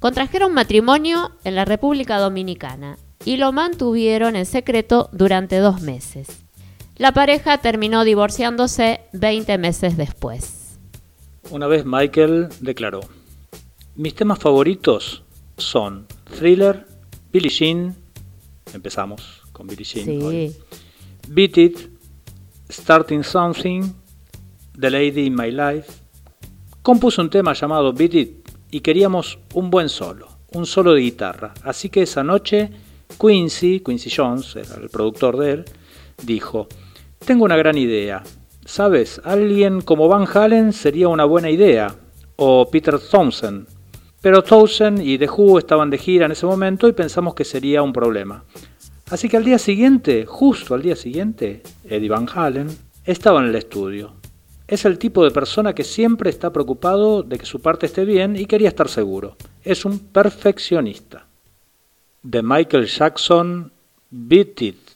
Contrajeron 0.00 0.52
matrimonio 0.52 1.30
en 1.44 1.54
la 1.54 1.64
República 1.64 2.18
Dominicana 2.18 2.98
y 3.24 3.36
lo 3.36 3.52
mantuvieron 3.52 4.36
en 4.36 4.46
secreto 4.46 5.08
durante 5.12 5.58
dos 5.58 5.80
meses. 5.80 6.28
La 6.96 7.12
pareja 7.12 7.58
terminó 7.58 8.04
divorciándose 8.04 9.00
20 9.12 9.58
meses 9.58 9.96
después. 9.96 10.78
Una 11.50 11.66
vez 11.66 11.84
Michael 11.84 12.48
declaró, 12.60 13.00
mis 13.96 14.14
temas 14.14 14.38
favoritos 14.38 15.22
son 15.56 16.06
Thriller, 16.38 16.86
Billie 17.32 17.50
Jean, 17.50 17.96
empezamos 18.72 19.42
con 19.52 19.66
Billie 19.66 19.84
Jean 19.84 20.22
hoy, 20.22 20.50
Sí, 20.50 20.56
Beat 21.28 21.58
It, 21.58 21.78
Starting 22.70 23.22
Something, 23.22 23.82
The 24.78 24.90
Lady 24.90 25.26
in 25.26 25.34
My 25.34 25.50
Life. 25.50 25.92
Compuso 26.82 27.22
un 27.22 27.30
tema 27.30 27.52
llamado 27.54 27.92
Beat 27.92 28.14
It 28.14 28.48
y 28.70 28.80
queríamos 28.80 29.38
un 29.54 29.70
buen 29.70 29.88
solo, 29.88 30.28
un 30.52 30.66
solo 30.66 30.92
de 30.94 31.00
guitarra. 31.02 31.54
Así 31.62 31.88
que 31.88 32.02
esa 32.02 32.22
noche 32.22 32.70
Quincy, 33.20 33.80
Quincy 33.80 34.10
Jones, 34.10 34.56
era 34.56 34.76
el 34.82 34.88
productor 34.88 35.36
de 35.38 35.50
él, 35.52 35.64
dijo, 36.22 36.68
tengo 37.24 37.44
una 37.44 37.56
gran 37.56 37.78
idea. 37.78 38.22
¿Sabes? 38.64 39.20
Alguien 39.24 39.80
como 39.80 40.08
Van 40.08 40.26
Halen 40.32 40.72
sería 40.72 41.08
una 41.08 41.24
buena 41.24 41.50
idea. 41.50 41.94
O 42.36 42.68
Peter 42.70 42.98
Thompson. 42.98 43.66
Pero 44.20 44.42
Townsend 44.42 45.00
y 45.02 45.18
The 45.18 45.28
Who 45.28 45.58
estaban 45.58 45.90
de 45.90 45.98
gira 45.98 46.26
en 46.26 46.32
ese 46.32 46.46
momento 46.46 46.88
y 46.88 46.92
pensamos 46.92 47.34
que 47.34 47.44
sería 47.44 47.82
un 47.82 47.92
problema. 47.92 48.44
Así 49.10 49.28
que 49.28 49.36
al 49.36 49.44
día 49.44 49.58
siguiente, 49.58 50.24
justo 50.24 50.74
al 50.74 50.82
día 50.82 50.96
siguiente, 50.96 51.62
Eddie 51.84 52.08
Van 52.08 52.26
Halen 52.34 52.68
estaba 53.04 53.40
en 53.40 53.48
el 53.48 53.54
estudio. 53.54 54.14
Es 54.66 54.86
el 54.86 54.98
tipo 54.98 55.22
de 55.24 55.30
persona 55.30 55.74
que 55.74 55.84
siempre 55.84 56.30
está 56.30 56.52
preocupado 56.52 57.22
de 57.22 57.38
que 57.38 57.44
su 57.44 57.60
parte 57.60 57.84
esté 57.84 58.06
bien 58.06 58.34
y 58.34 58.46
quería 58.46 58.68
estar 58.68 58.88
seguro. 58.88 59.36
Es 59.62 59.84
un 59.84 59.98
perfeccionista. 59.98 61.26
De 62.26 62.40
Michael 62.42 62.86
Jackson, 62.86 63.70
Beat 64.10 64.62
It. 64.62 64.94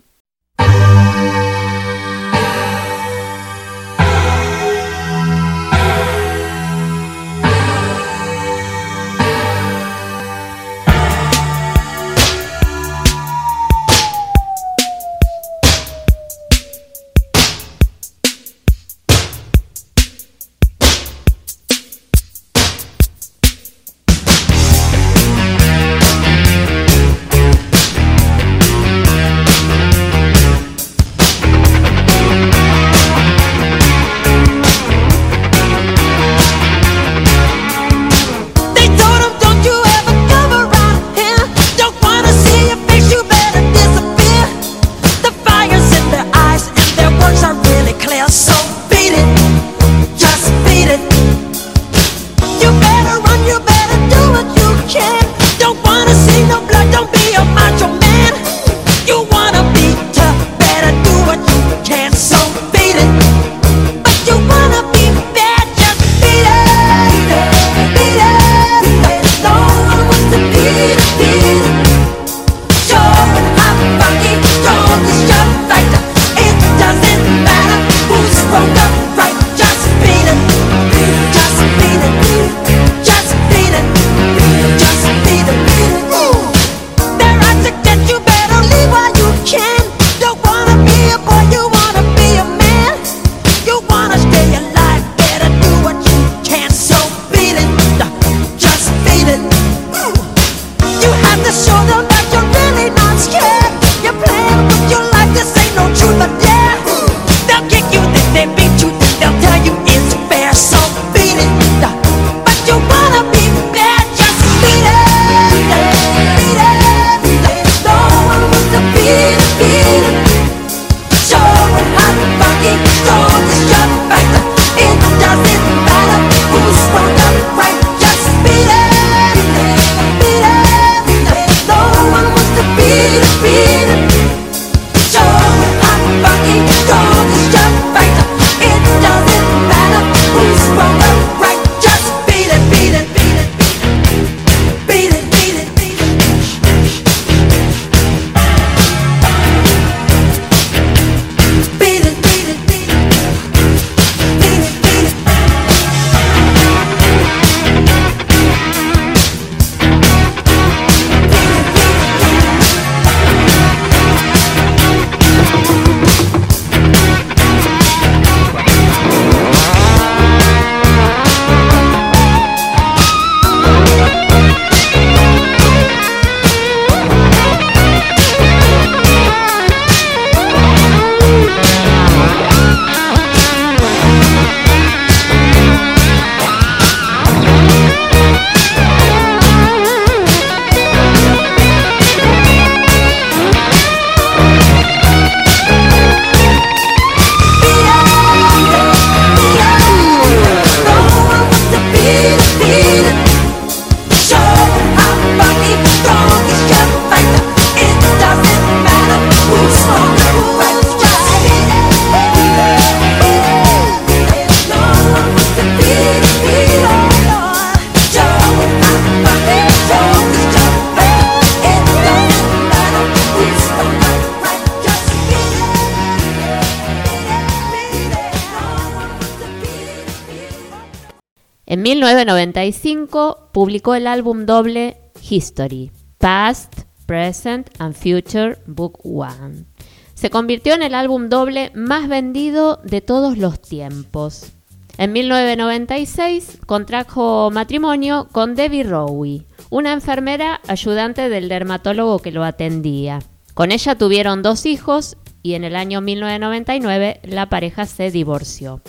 1995 232.68 233.50
publicó 233.52 233.94
el 233.94 234.06
álbum 234.06 234.44
doble 234.44 234.98
History, 235.28 235.90
Past, 236.18 236.80
Present 237.06 237.70
and 237.78 237.94
Future 237.94 238.58
Book 238.66 238.98
One. 239.04 239.64
Se 240.12 240.28
convirtió 240.28 240.74
en 240.74 240.82
el 240.82 240.94
álbum 240.94 241.30
doble 241.30 241.72
más 241.74 242.08
vendido 242.08 242.80
de 242.84 243.00
todos 243.00 243.38
los 243.38 243.62
tiempos. 243.62 244.52
En 244.98 245.12
1996 245.12 246.58
contrajo 246.66 247.50
matrimonio 247.50 248.28
con 248.32 248.54
Debbie 248.54 248.84
Rowe, 248.84 249.46
una 249.70 249.92
enfermera 249.92 250.60
ayudante 250.68 251.30
del 251.30 251.48
dermatólogo 251.48 252.18
que 252.18 252.32
lo 252.32 252.44
atendía. 252.44 253.20
Con 253.54 253.72
ella 253.72 253.96
tuvieron 253.96 254.42
dos 254.42 254.66
hijos 254.66 255.16
y 255.42 255.54
en 255.54 255.64
el 255.64 255.74
año 255.74 256.02
1999 256.02 257.20
la 257.22 257.48
pareja 257.48 257.86
se 257.86 258.10
divorció. 258.10 258.82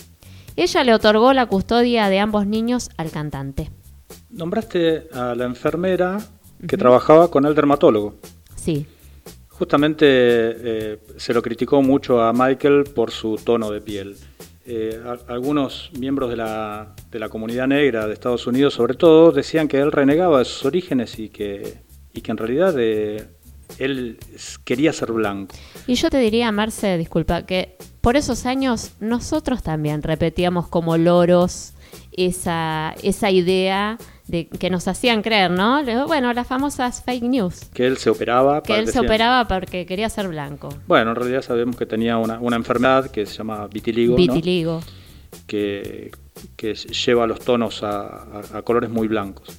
Ella 0.61 0.83
le 0.83 0.93
otorgó 0.93 1.31
la 1.33 1.45
custodia 1.45 2.09
de 2.09 2.19
ambos 2.19 2.45
niños 2.45 2.89
al 2.97 3.11
cantante. 3.11 3.71
Nombraste 4.29 5.07
a 5.13 5.33
la 5.33 5.45
enfermera 5.45 6.17
que 6.67 6.75
trabajaba 6.75 7.31
con 7.31 7.45
el 7.45 7.55
dermatólogo. 7.55 8.15
Sí, 8.55 8.85
Justamente 9.47 10.05
eh, 10.07 10.99
se 11.17 11.33
lo 11.33 11.41
criticó 11.41 11.81
mucho 11.81 12.21
a 12.21 12.31
Michael 12.33 12.85
por 12.95 13.11
su 13.11 13.35
tono 13.35 13.69
de 13.71 13.81
piel. 13.81 14.15
Eh, 14.65 15.01
a- 15.05 15.33
algunos 15.33 15.91
miembros 15.99 16.29
de 16.29 16.37
la, 16.37 16.93
de 17.11 17.19
la 17.19 17.27
comunidad 17.27 17.67
negra 17.67 18.07
de 18.07 18.13
Estados 18.13 18.47
Unidos, 18.47 18.73
sobre 18.73 18.93
todo, 18.93 19.31
decían 19.33 19.67
que 19.67 19.79
él 19.79 19.91
renegaba 19.91 20.39
de 20.39 20.45
sus 20.45 20.63
orígenes 20.65 21.19
y 21.19 21.27
que, 21.29 21.81
y 22.13 22.21
que 22.21 22.31
en 22.31 22.37
realidad 22.37 22.73
eh, 22.77 23.27
él 23.77 24.17
quería 24.63 24.91
ser 24.93 25.11
blanco. 25.11 25.55
Y 25.87 25.95
yo 25.95 26.09
te 26.09 26.17
diría, 26.17 26.51
Marce, 26.51 26.97
disculpa, 26.97 27.45
que 27.45 27.75
por 28.01 28.17
esos 28.17 28.45
años 28.45 28.91
nosotros 28.99 29.61
también 29.63 30.01
repetíamos 30.01 30.67
como 30.67 30.97
loros 30.97 31.73
esa, 32.11 32.95
esa 33.03 33.31
idea 33.31 33.97
de 34.27 34.47
que 34.47 34.69
nos 34.69 34.87
hacían 34.87 35.21
creer, 35.23 35.49
¿no? 35.49 35.83
Bueno, 36.07 36.31
las 36.33 36.45
famosas 36.45 37.03
fake 37.03 37.23
news. 37.23 37.65
Que 37.73 37.87
él 37.87 37.97
se 37.97 38.09
operaba. 38.11 38.61
Que 38.61 38.77
él 38.77 38.87
se 38.87 38.99
operaba 38.99 39.47
porque 39.47 39.85
quería 39.85 40.07
ser 40.09 40.27
blanco. 40.27 40.69
Bueno, 40.87 41.11
en 41.11 41.15
realidad 41.15 41.41
sabemos 41.41 41.75
que 41.77 41.85
tenía 41.87 42.17
una, 42.17 42.39
una 42.39 42.55
enfermedad 42.55 43.09
que 43.09 43.25
se 43.25 43.35
llama 43.37 43.67
vitiligo, 43.67 44.11
¿no? 44.11 44.17
Vitiligo. 44.17 44.81
que, 45.47 46.11
que 46.55 46.73
lleva 46.75 47.25
los 47.25 47.39
tonos 47.39 47.81
a, 47.83 48.01
a- 48.01 48.41
a 48.57 48.61
colores 48.61 48.89
muy 48.89 49.07
blancos. 49.07 49.49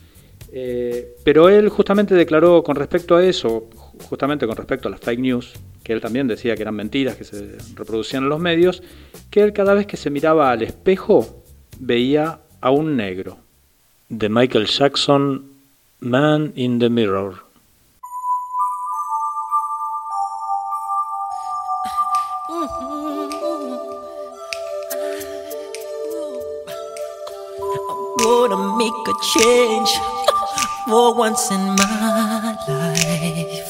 Eh, 0.53 1.15
pero 1.25 1.49
él 1.49 1.69
justamente 1.69 2.15
declaró 2.15 2.63
con 2.63 2.77
respecto 2.77 3.17
a 3.17 3.25
eso, 3.25 3.69
justamente 4.09 4.47
con 4.47 4.57
respecto 4.57 4.89
a 4.89 4.91
las 4.91 5.01
fake 5.01 5.21
news, 5.21 5.55
que 5.83 5.93
él 5.93 6.01
también 6.01 6.27
decía 6.27 6.57
que 6.57 6.63
eran 6.63 6.75
mentiras 6.75 7.17
que 7.17 7.25
se 7.25 7.59
reproducían 7.75 8.25
en 8.25 8.29
los 8.29 8.41
medios, 8.41 8.83
que 9.31 9.43
él 9.43 9.53
cada 9.53 9.75
vez 9.75 9.87
que 9.87 9.97
se 9.97 10.11
miraba 10.11 10.51
al 10.51 10.63
espejo 10.63 11.43
veía 11.79 12.41
a 12.61 12.71
un 12.71 12.97
negro. 12.97 13.39
De 14.09 14.29
Michael 14.29 14.67
Jackson, 14.67 15.53
Man 16.01 16.53
in 16.57 16.79
the 16.79 16.91
Mirror. 16.91 17.51
gonna 28.23 28.77
make 28.77 29.09
a 29.09 29.15
change 29.35 29.91
for 30.87 31.15
once 31.15 31.51
in 31.51 31.61
my 31.61 32.57
life. 32.69 33.70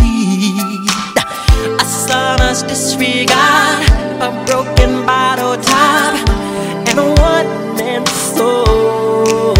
A 2.11 2.13
son's 2.13 2.63
disregard, 2.63 3.87
a 4.19 4.43
broken 4.45 5.05
bottle 5.05 5.55
top, 5.63 6.13
and 6.89 6.99
a 6.99 7.07
one 7.21 7.77
man 7.77 8.05
soul. 8.05 9.53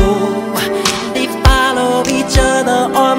They 1.14 1.28
follow 1.46 2.04
each 2.10 2.36
other 2.38 2.94
on 2.94 3.11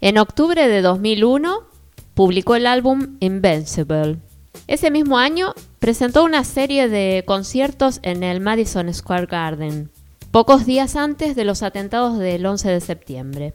En 0.00 0.18
octubre 0.18 0.68
de 0.68 0.82
2001 0.82 1.64
publicó 2.12 2.54
el 2.54 2.66
álbum 2.66 3.16
Invincible. 3.20 4.18
Ese 4.66 4.90
mismo 4.90 5.18
año 5.18 5.54
presentó 5.78 6.22
una 6.22 6.44
serie 6.44 6.88
de 6.88 7.24
conciertos 7.26 8.00
en 8.02 8.22
el 8.22 8.40
Madison 8.40 8.92
Square 8.92 9.26
Garden, 9.26 9.90
pocos 10.30 10.66
días 10.66 10.96
antes 10.96 11.34
de 11.34 11.44
los 11.44 11.62
atentados 11.62 12.18
del 12.18 12.44
11 12.44 12.68
de 12.68 12.80
septiembre. 12.82 13.54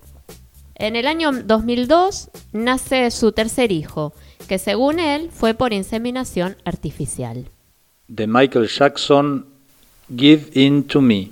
En 0.74 0.96
el 0.96 1.06
año 1.06 1.32
2002 1.32 2.32
nace 2.54 3.12
su 3.12 3.34
tercer 3.34 3.72
hijo, 3.72 4.14
que 4.48 4.58
según 4.58 4.98
él 4.98 5.30
fue 5.32 5.54
por 5.54 5.74
inseminación 5.74 6.58
artificial. 6.66 7.52
De 8.08 8.26
Michael 8.26 8.68
Jackson, 8.68 9.46
Give 10.16 10.50
In 10.54 10.86
To 10.86 11.02
Me. 11.02 11.30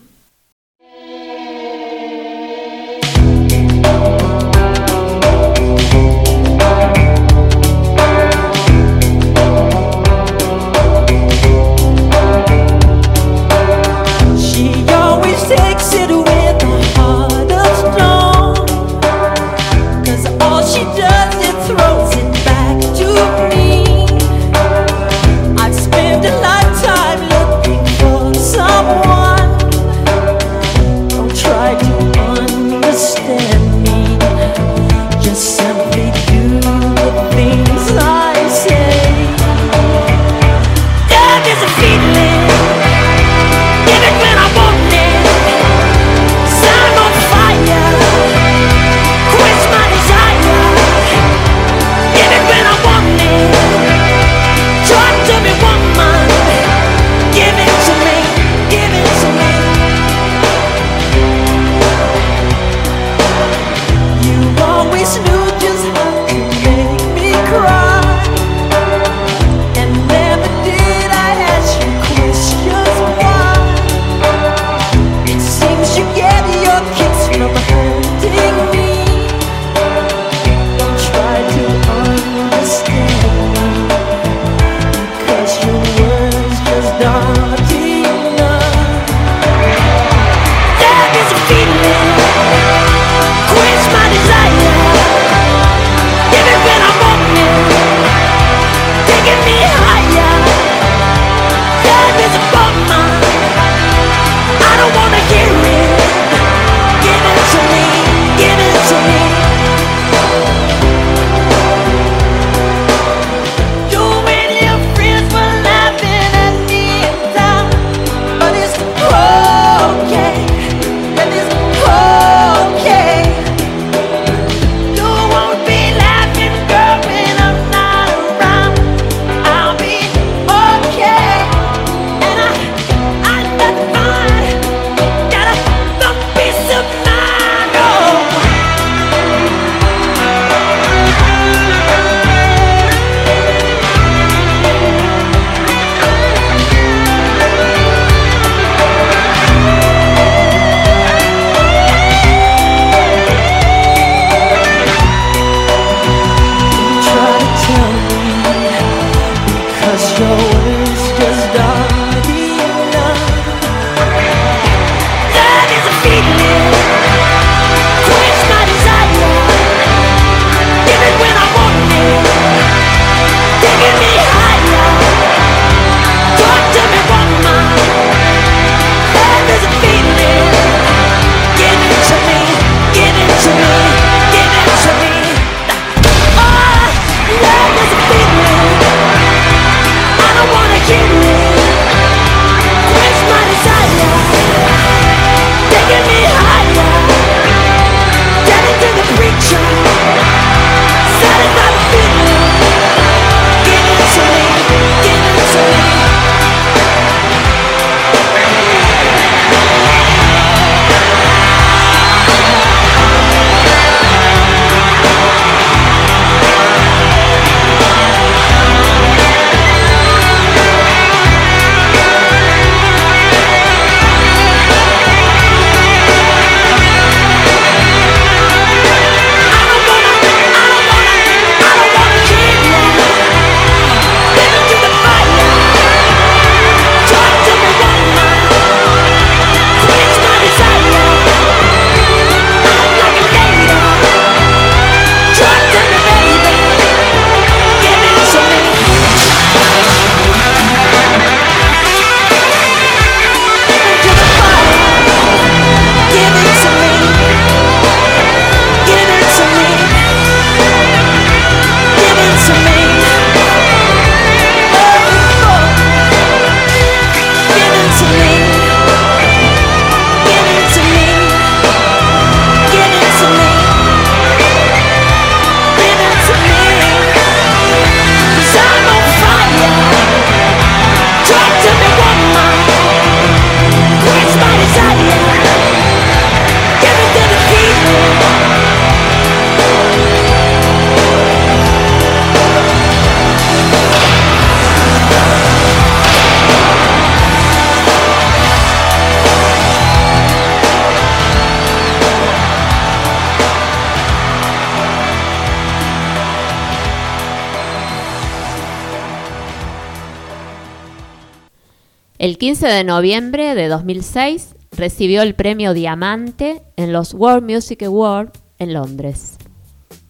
El 312.30 312.38
15 312.38 312.68
de 312.68 312.84
noviembre 312.84 313.56
de 313.56 313.68
2006 313.68 314.54
recibió 314.78 315.24
el 315.24 315.34
premio 315.34 315.74
Diamante 315.74 316.62
en 316.76 316.94
los 316.94 317.16
World 317.16 317.42
Music 317.50 317.82
Awards 317.82 318.40
en 318.60 318.72
Londres. 318.76 319.40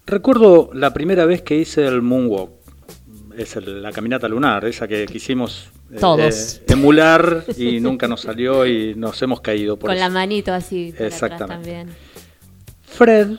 Recuerdo 0.06 0.70
la 0.74 0.92
primera 0.94 1.24
vez 1.26 1.42
que 1.44 1.56
hice 1.56 1.88
el 1.88 2.02
moonwalk, 2.02 2.50
es 3.38 3.56
el- 3.56 3.82
la 3.82 3.94
caminata 3.94 4.28
lunar, 4.28 4.66
esa 4.66 4.86
que 4.86 5.06
quisimos 5.06 5.70
eh, 5.94 5.96
Todos. 5.98 6.58
eh, 6.58 6.64
emular 6.74 7.46
y 7.56 7.80
nunca 7.80 8.06
nos 8.10 8.20
salió 8.20 8.66
y 8.68 8.96
nos 8.96 9.22
hemos 9.22 9.40
caído 9.40 9.80
por 9.80 9.90
Con 9.90 9.98
la 9.98 10.10
manito 10.10 10.52
así 10.52 10.90
atrás 10.94 11.14
Exactamente. 11.14 11.54
también. 11.54 11.88
Fred 12.82 13.38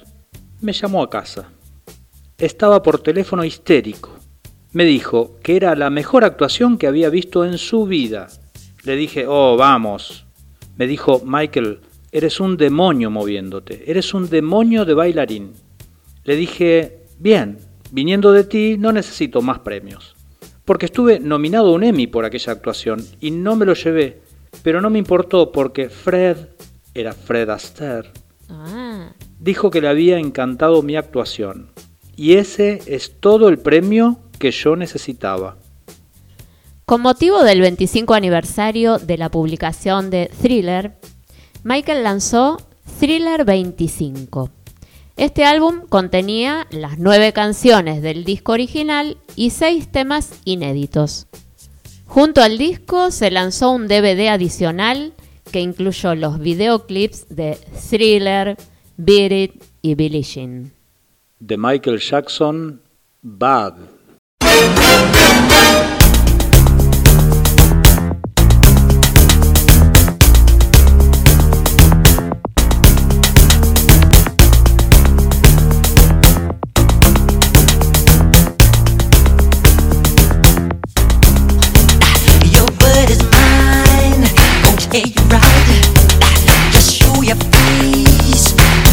me 0.62 0.72
llamó 0.72 1.02
a 1.02 1.10
casa. 1.10 1.50
Estaba 2.38 2.82
por 2.82 3.02
teléfono 3.02 3.44
histérico. 3.44 4.16
Me 4.72 4.86
dijo 4.86 5.36
que 5.42 5.56
era 5.56 5.74
la 5.74 5.90
mejor 5.90 6.24
actuación 6.24 6.78
que 6.78 6.86
había 6.86 7.10
visto 7.10 7.44
en 7.44 7.58
su 7.58 7.84
vida. 7.84 8.28
Le 8.84 8.96
dije, 8.96 9.26
oh, 9.28 9.56
vamos. 9.56 10.26
Me 10.76 10.86
dijo, 10.86 11.22
Michael, 11.24 11.80
eres 12.12 12.40
un 12.40 12.56
demonio 12.56 13.10
moviéndote, 13.10 13.90
eres 13.90 14.14
un 14.14 14.28
demonio 14.28 14.84
de 14.84 14.94
bailarín. 14.94 15.52
Le 16.24 16.36
dije, 16.36 17.04
bien, 17.18 17.58
viniendo 17.90 18.32
de 18.32 18.44
ti 18.44 18.76
no 18.78 18.92
necesito 18.92 19.42
más 19.42 19.60
premios. 19.60 20.16
Porque 20.64 20.86
estuve 20.86 21.20
nominado 21.20 21.68
a 21.68 21.74
un 21.74 21.84
Emmy 21.84 22.06
por 22.06 22.24
aquella 22.24 22.52
actuación 22.52 23.04
y 23.20 23.30
no 23.30 23.56
me 23.56 23.66
lo 23.66 23.74
llevé. 23.74 24.22
Pero 24.62 24.80
no 24.80 24.90
me 24.90 24.98
importó 24.98 25.52
porque 25.52 25.88
Fred 25.88 26.36
era 26.94 27.12
Fred 27.12 27.48
Astaire 27.50 28.10
Ah, 28.48 29.12
dijo 29.38 29.70
que 29.70 29.80
le 29.80 29.88
había 29.88 30.18
encantado 30.18 30.82
mi 30.82 30.96
actuación. 30.96 31.70
Y 32.16 32.34
ese 32.34 32.80
es 32.86 33.20
todo 33.20 33.48
el 33.48 33.58
premio 33.58 34.18
que 34.38 34.50
yo 34.50 34.76
necesitaba. 34.76 35.56
Con 36.90 37.02
motivo 37.02 37.44
del 37.44 37.60
25 37.60 38.14
aniversario 38.14 38.98
de 38.98 39.16
la 39.16 39.28
publicación 39.28 40.10
de 40.10 40.28
Thriller, 40.42 40.96
Michael 41.62 42.02
lanzó 42.02 42.56
Thriller 42.98 43.44
25. 43.44 44.50
Este 45.16 45.44
álbum 45.44 45.82
contenía 45.88 46.66
las 46.72 46.98
nueve 46.98 47.32
canciones 47.32 48.02
del 48.02 48.24
disco 48.24 48.50
original 48.50 49.18
y 49.36 49.50
seis 49.50 49.92
temas 49.92 50.40
inéditos. 50.44 51.28
Junto 52.06 52.42
al 52.42 52.58
disco 52.58 53.12
se 53.12 53.30
lanzó 53.30 53.70
un 53.70 53.86
DVD 53.86 54.26
adicional 54.26 55.12
que 55.52 55.60
incluyó 55.60 56.16
los 56.16 56.40
videoclips 56.40 57.28
de 57.28 57.56
Thriller, 57.88 58.56
Beat 58.96 59.30
It 59.30 59.64
y 59.80 59.94
Billie 59.94 60.24
Jean. 60.24 60.72
De 61.38 61.56
Michael 61.56 62.00
Jackson, 62.00 62.82
Bad. 63.22 63.74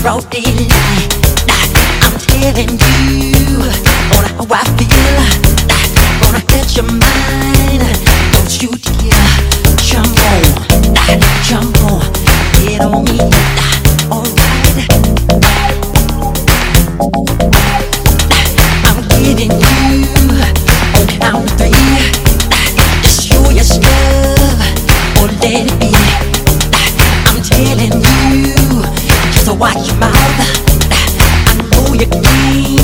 I'm 0.09 0.21
telling 0.21 0.69
you 2.79 3.59
on 4.15 4.23
how 4.23 4.47
I 4.49 4.63
feel. 4.77 5.19
Gonna 6.21 6.39
hit 6.49 6.69
your 6.77 6.85
mind, 6.85 7.83
don't 8.31 8.53
you 8.61 8.69
dare 8.87 9.27
jump 9.83 10.17
on, 10.17 10.43
jump 11.43 11.77
on, 11.83 11.99
get 12.53 12.79
on 12.81 13.03
me, 13.03 13.19
watch 29.57 29.87
your 29.87 29.97
mouth. 29.97 30.13
I 30.93 31.53
know 31.71 31.93
your 31.93 32.09
game, 32.21 32.76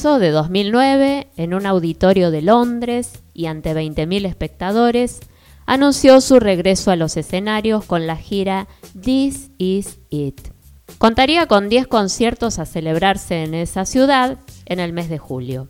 de 0.00 0.30
2009, 0.30 1.28
en 1.36 1.52
un 1.52 1.66
auditorio 1.66 2.30
de 2.30 2.40
Londres 2.40 3.22
y 3.34 3.46
ante 3.46 3.74
20.000 3.74 4.24
espectadores, 4.24 5.20
anunció 5.66 6.22
su 6.22 6.40
regreso 6.40 6.90
a 6.90 6.96
los 6.96 7.18
escenarios 7.18 7.84
con 7.84 8.06
la 8.06 8.16
gira 8.16 8.66
This 8.98 9.50
Is 9.58 9.98
It. 10.08 10.40
Contaría 10.96 11.44
con 11.46 11.68
10 11.68 11.86
conciertos 11.86 12.58
a 12.58 12.64
celebrarse 12.64 13.42
en 13.42 13.52
esa 13.52 13.84
ciudad 13.84 14.38
en 14.64 14.80
el 14.80 14.94
mes 14.94 15.10
de 15.10 15.18
julio. 15.18 15.68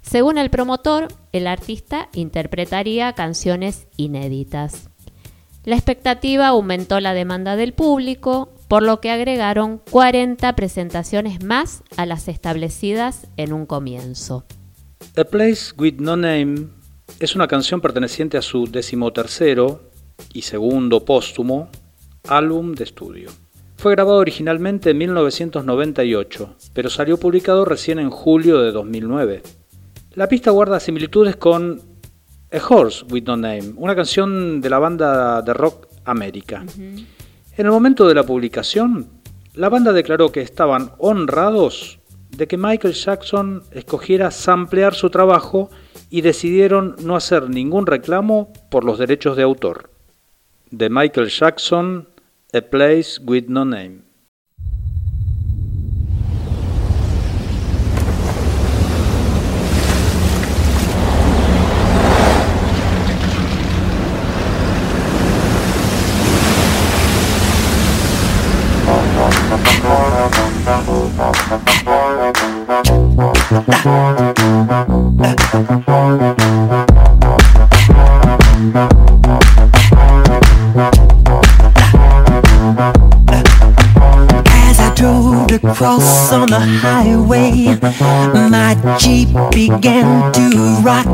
Según 0.00 0.38
el 0.38 0.48
promotor, 0.48 1.08
el 1.32 1.46
artista 1.46 2.08
interpretaría 2.14 3.12
canciones 3.12 3.86
inéditas. 3.98 4.88
La 5.64 5.76
expectativa 5.76 6.48
aumentó 6.48 7.00
la 7.00 7.12
demanda 7.12 7.56
del 7.56 7.74
público, 7.74 8.54
por 8.72 8.82
lo 8.82 9.02
que 9.02 9.10
agregaron 9.10 9.82
40 9.90 10.56
presentaciones 10.56 11.44
más 11.44 11.82
a 11.98 12.06
las 12.06 12.26
establecidas 12.26 13.26
en 13.36 13.52
un 13.52 13.66
comienzo. 13.66 14.46
A 15.14 15.24
Place 15.24 15.74
with 15.76 15.96
No 15.98 16.16
Name 16.16 16.68
es 17.20 17.36
una 17.36 17.46
canción 17.48 17.82
perteneciente 17.82 18.38
a 18.38 18.40
su 18.40 18.66
decimotercero 18.66 19.90
y 20.32 20.40
segundo 20.40 21.04
póstumo 21.04 21.68
álbum 22.26 22.72
de 22.72 22.84
estudio. 22.84 23.30
Fue 23.76 23.92
grabado 23.92 24.16
originalmente 24.16 24.88
en 24.88 24.96
1998, 24.96 26.56
pero 26.72 26.88
salió 26.88 27.18
publicado 27.18 27.66
recién 27.66 27.98
en 27.98 28.08
julio 28.08 28.62
de 28.62 28.72
2009. 28.72 29.42
La 30.14 30.28
pista 30.28 30.50
guarda 30.50 30.80
similitudes 30.80 31.36
con 31.36 31.82
A 32.50 32.66
Horse 32.66 33.04
with 33.10 33.24
No 33.24 33.36
Name, 33.36 33.74
una 33.76 33.94
canción 33.94 34.62
de 34.62 34.70
la 34.70 34.78
banda 34.78 35.42
de 35.42 35.52
rock 35.52 35.88
América. 36.06 36.64
En 37.54 37.66
el 37.66 37.72
momento 37.72 38.08
de 38.08 38.14
la 38.14 38.24
publicación, 38.24 39.10
la 39.54 39.68
banda 39.68 39.92
declaró 39.92 40.32
que 40.32 40.40
estaban 40.40 40.92
honrados 40.96 42.00
de 42.30 42.48
que 42.48 42.56
Michael 42.56 42.94
Jackson 42.94 43.62
escogiera 43.72 44.30
samplear 44.30 44.94
su 44.94 45.10
trabajo 45.10 45.68
y 46.08 46.22
decidieron 46.22 46.96
no 47.02 47.14
hacer 47.14 47.50
ningún 47.50 47.86
reclamo 47.86 48.54
por 48.70 48.84
los 48.84 48.98
derechos 48.98 49.36
de 49.36 49.42
autor. 49.42 49.90
De 50.70 50.88
Michael 50.88 51.28
Jackson, 51.28 52.08
A 52.54 52.62
Place 52.62 53.20
with 53.22 53.44
No 53.48 53.66
Name. 53.66 54.11
Across 85.64 86.32
on 86.32 86.48
the 86.48 86.60
highway, 86.60 87.78
my 88.50 88.74
Jeep 88.98 89.28
began 89.50 90.32
to 90.32 90.80
rock. 90.82 91.06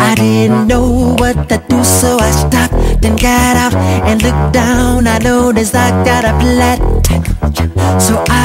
I 0.00 0.14
didn't 0.16 0.66
know 0.66 1.14
what 1.18 1.48
to 1.48 1.62
do, 1.68 1.84
so 1.84 2.18
I 2.18 2.30
stopped 2.30 2.74
and 3.04 3.20
got 3.20 3.56
out 3.56 3.74
and 3.74 4.22
looked 4.22 4.52
down. 4.52 5.06
I 5.06 5.18
noticed 5.18 5.74
I 5.74 5.90
got 6.04 6.24
a 6.24 6.32
flat. 6.40 6.80
So 8.00 8.22
I 8.28 8.43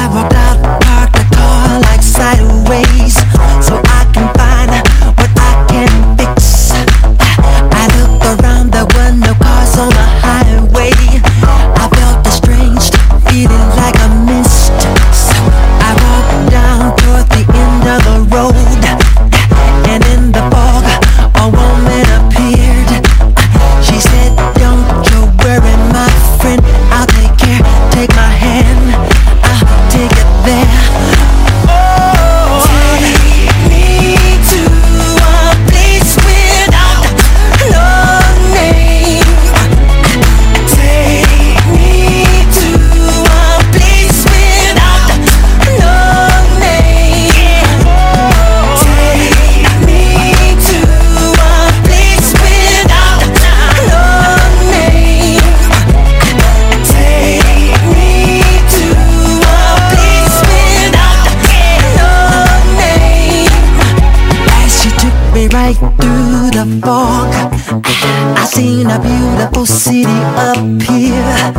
city 69.66 70.05
up 70.36 70.57
here, 70.84 71.53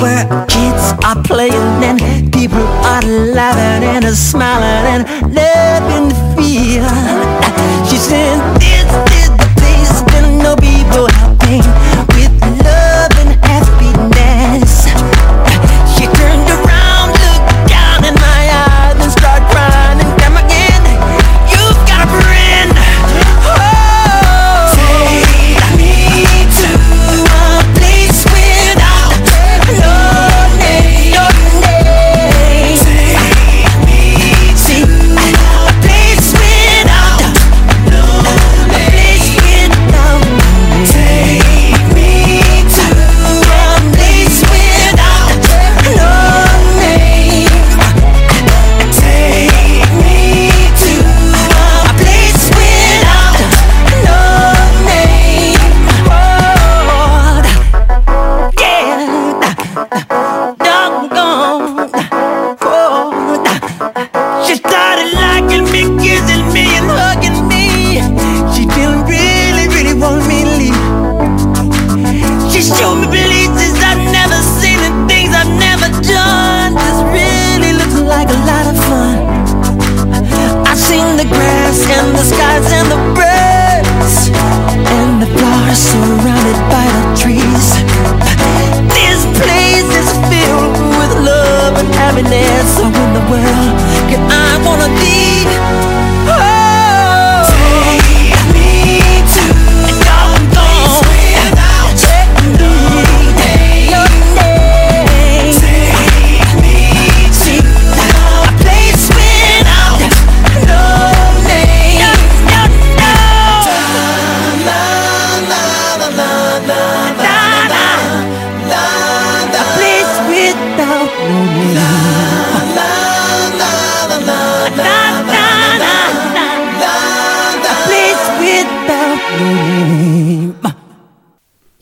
where 0.00 0.24
kids 0.46 0.92
are 1.04 1.22
playing 1.22 1.84
and 1.84 2.32
people 2.32 2.66
are 2.84 3.02
laughing 3.02 4.04
and 4.04 4.16
smiling 4.16 4.86
and 4.94 5.34
loving 5.34 6.08
the 6.08 6.18
feel. 6.36 6.88
She 7.88 7.96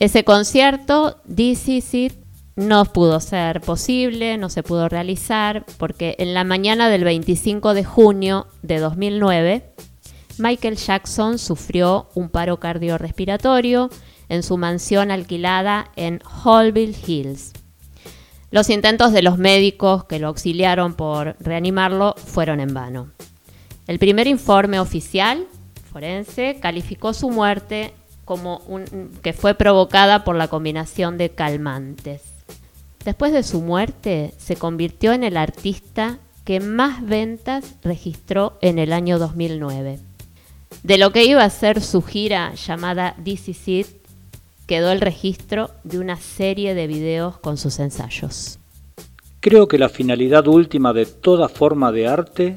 Ese 0.09 0.23
concierto, 0.23 1.21
This 1.35 1.69
It, 1.69 2.13
no 2.55 2.83
pudo 2.85 3.19
ser 3.19 3.61
posible, 3.61 4.39
no 4.39 4.49
se 4.49 4.63
pudo 4.63 4.89
realizar, 4.89 5.67
porque 5.77 6.15
en 6.17 6.33
la 6.33 6.43
mañana 6.43 6.89
del 6.89 7.03
25 7.03 7.75
de 7.75 7.83
junio 7.83 8.47
de 8.63 8.79
2009, 8.79 9.71
Michael 10.39 10.77
Jackson 10.77 11.37
sufrió 11.37 12.09
un 12.15 12.29
paro 12.29 12.59
cardiorrespiratorio 12.59 13.91
en 14.29 14.41
su 14.41 14.57
mansión 14.57 15.11
alquilada 15.11 15.91
en 15.95 16.23
Holville 16.43 16.97
Hills. 17.05 17.53
Los 18.49 18.71
intentos 18.71 19.13
de 19.13 19.21
los 19.21 19.37
médicos 19.37 20.05
que 20.05 20.17
lo 20.17 20.29
auxiliaron 20.29 20.95
por 20.95 21.35
reanimarlo 21.39 22.15
fueron 22.17 22.61
en 22.61 22.73
vano. 22.73 23.11
El 23.85 23.99
primer 23.99 24.25
informe 24.25 24.79
oficial 24.79 25.45
forense 25.93 26.57
calificó 26.59 27.13
su 27.13 27.29
muerte 27.29 27.93
como 28.29 28.61
un, 28.67 29.09
que 29.23 29.33
fue 29.33 29.55
provocada 29.55 30.23
por 30.23 30.35
la 30.35 30.49
combinación 30.49 31.17
de 31.17 31.31
calmantes. 31.31 32.21
Después 33.03 33.33
de 33.33 33.41
su 33.41 33.59
muerte, 33.59 34.35
se 34.37 34.55
convirtió 34.55 35.13
en 35.13 35.23
el 35.23 35.35
artista 35.35 36.19
que 36.45 36.59
más 36.59 37.03
ventas 37.03 37.73
registró 37.81 38.59
en 38.61 38.77
el 38.77 38.93
año 38.93 39.17
2009. 39.17 39.97
De 40.83 40.97
lo 40.99 41.11
que 41.11 41.25
iba 41.25 41.43
a 41.43 41.49
ser 41.49 41.81
su 41.81 42.03
gira 42.03 42.53
llamada 42.53 43.15
This 43.23 43.49
Is 43.49 43.67
It, 43.67 43.87
quedó 44.67 44.91
el 44.91 45.01
registro 45.01 45.71
de 45.83 45.97
una 45.97 46.17
serie 46.17 46.75
de 46.75 46.85
videos 46.85 47.39
con 47.39 47.57
sus 47.57 47.79
ensayos. 47.79 48.59
Creo 49.39 49.67
que 49.67 49.79
la 49.79 49.89
finalidad 49.89 50.45
última 50.45 50.93
de 50.93 51.07
toda 51.07 51.49
forma 51.49 51.91
de 51.91 52.07
arte 52.07 52.55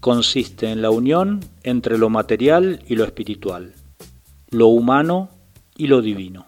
consiste 0.00 0.70
en 0.70 0.82
la 0.82 0.90
unión 0.90 1.40
entre 1.62 1.96
lo 1.96 2.10
material 2.10 2.84
y 2.86 2.94
lo 2.94 3.04
espiritual, 3.04 3.72
lo 4.50 4.68
humano 4.68 5.28
y 5.76 5.86
lo 5.86 6.00
divino. 6.00 6.46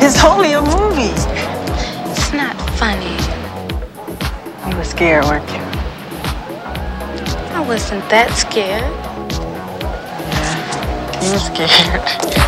It's 0.00 0.24
only 0.24 0.52
a 0.52 0.62
movie. 0.62 1.12
It's 2.10 2.32
not 2.32 2.56
funny. 2.78 3.16
You 4.70 4.76
were 4.76 4.84
scared, 4.84 5.24
weren't 5.24 5.48
you? 5.50 5.60
I 7.54 7.60
wasn't 7.68 8.08
that 8.08 8.32
scared. 8.32 8.84
You 11.22 11.32
were 11.32 12.44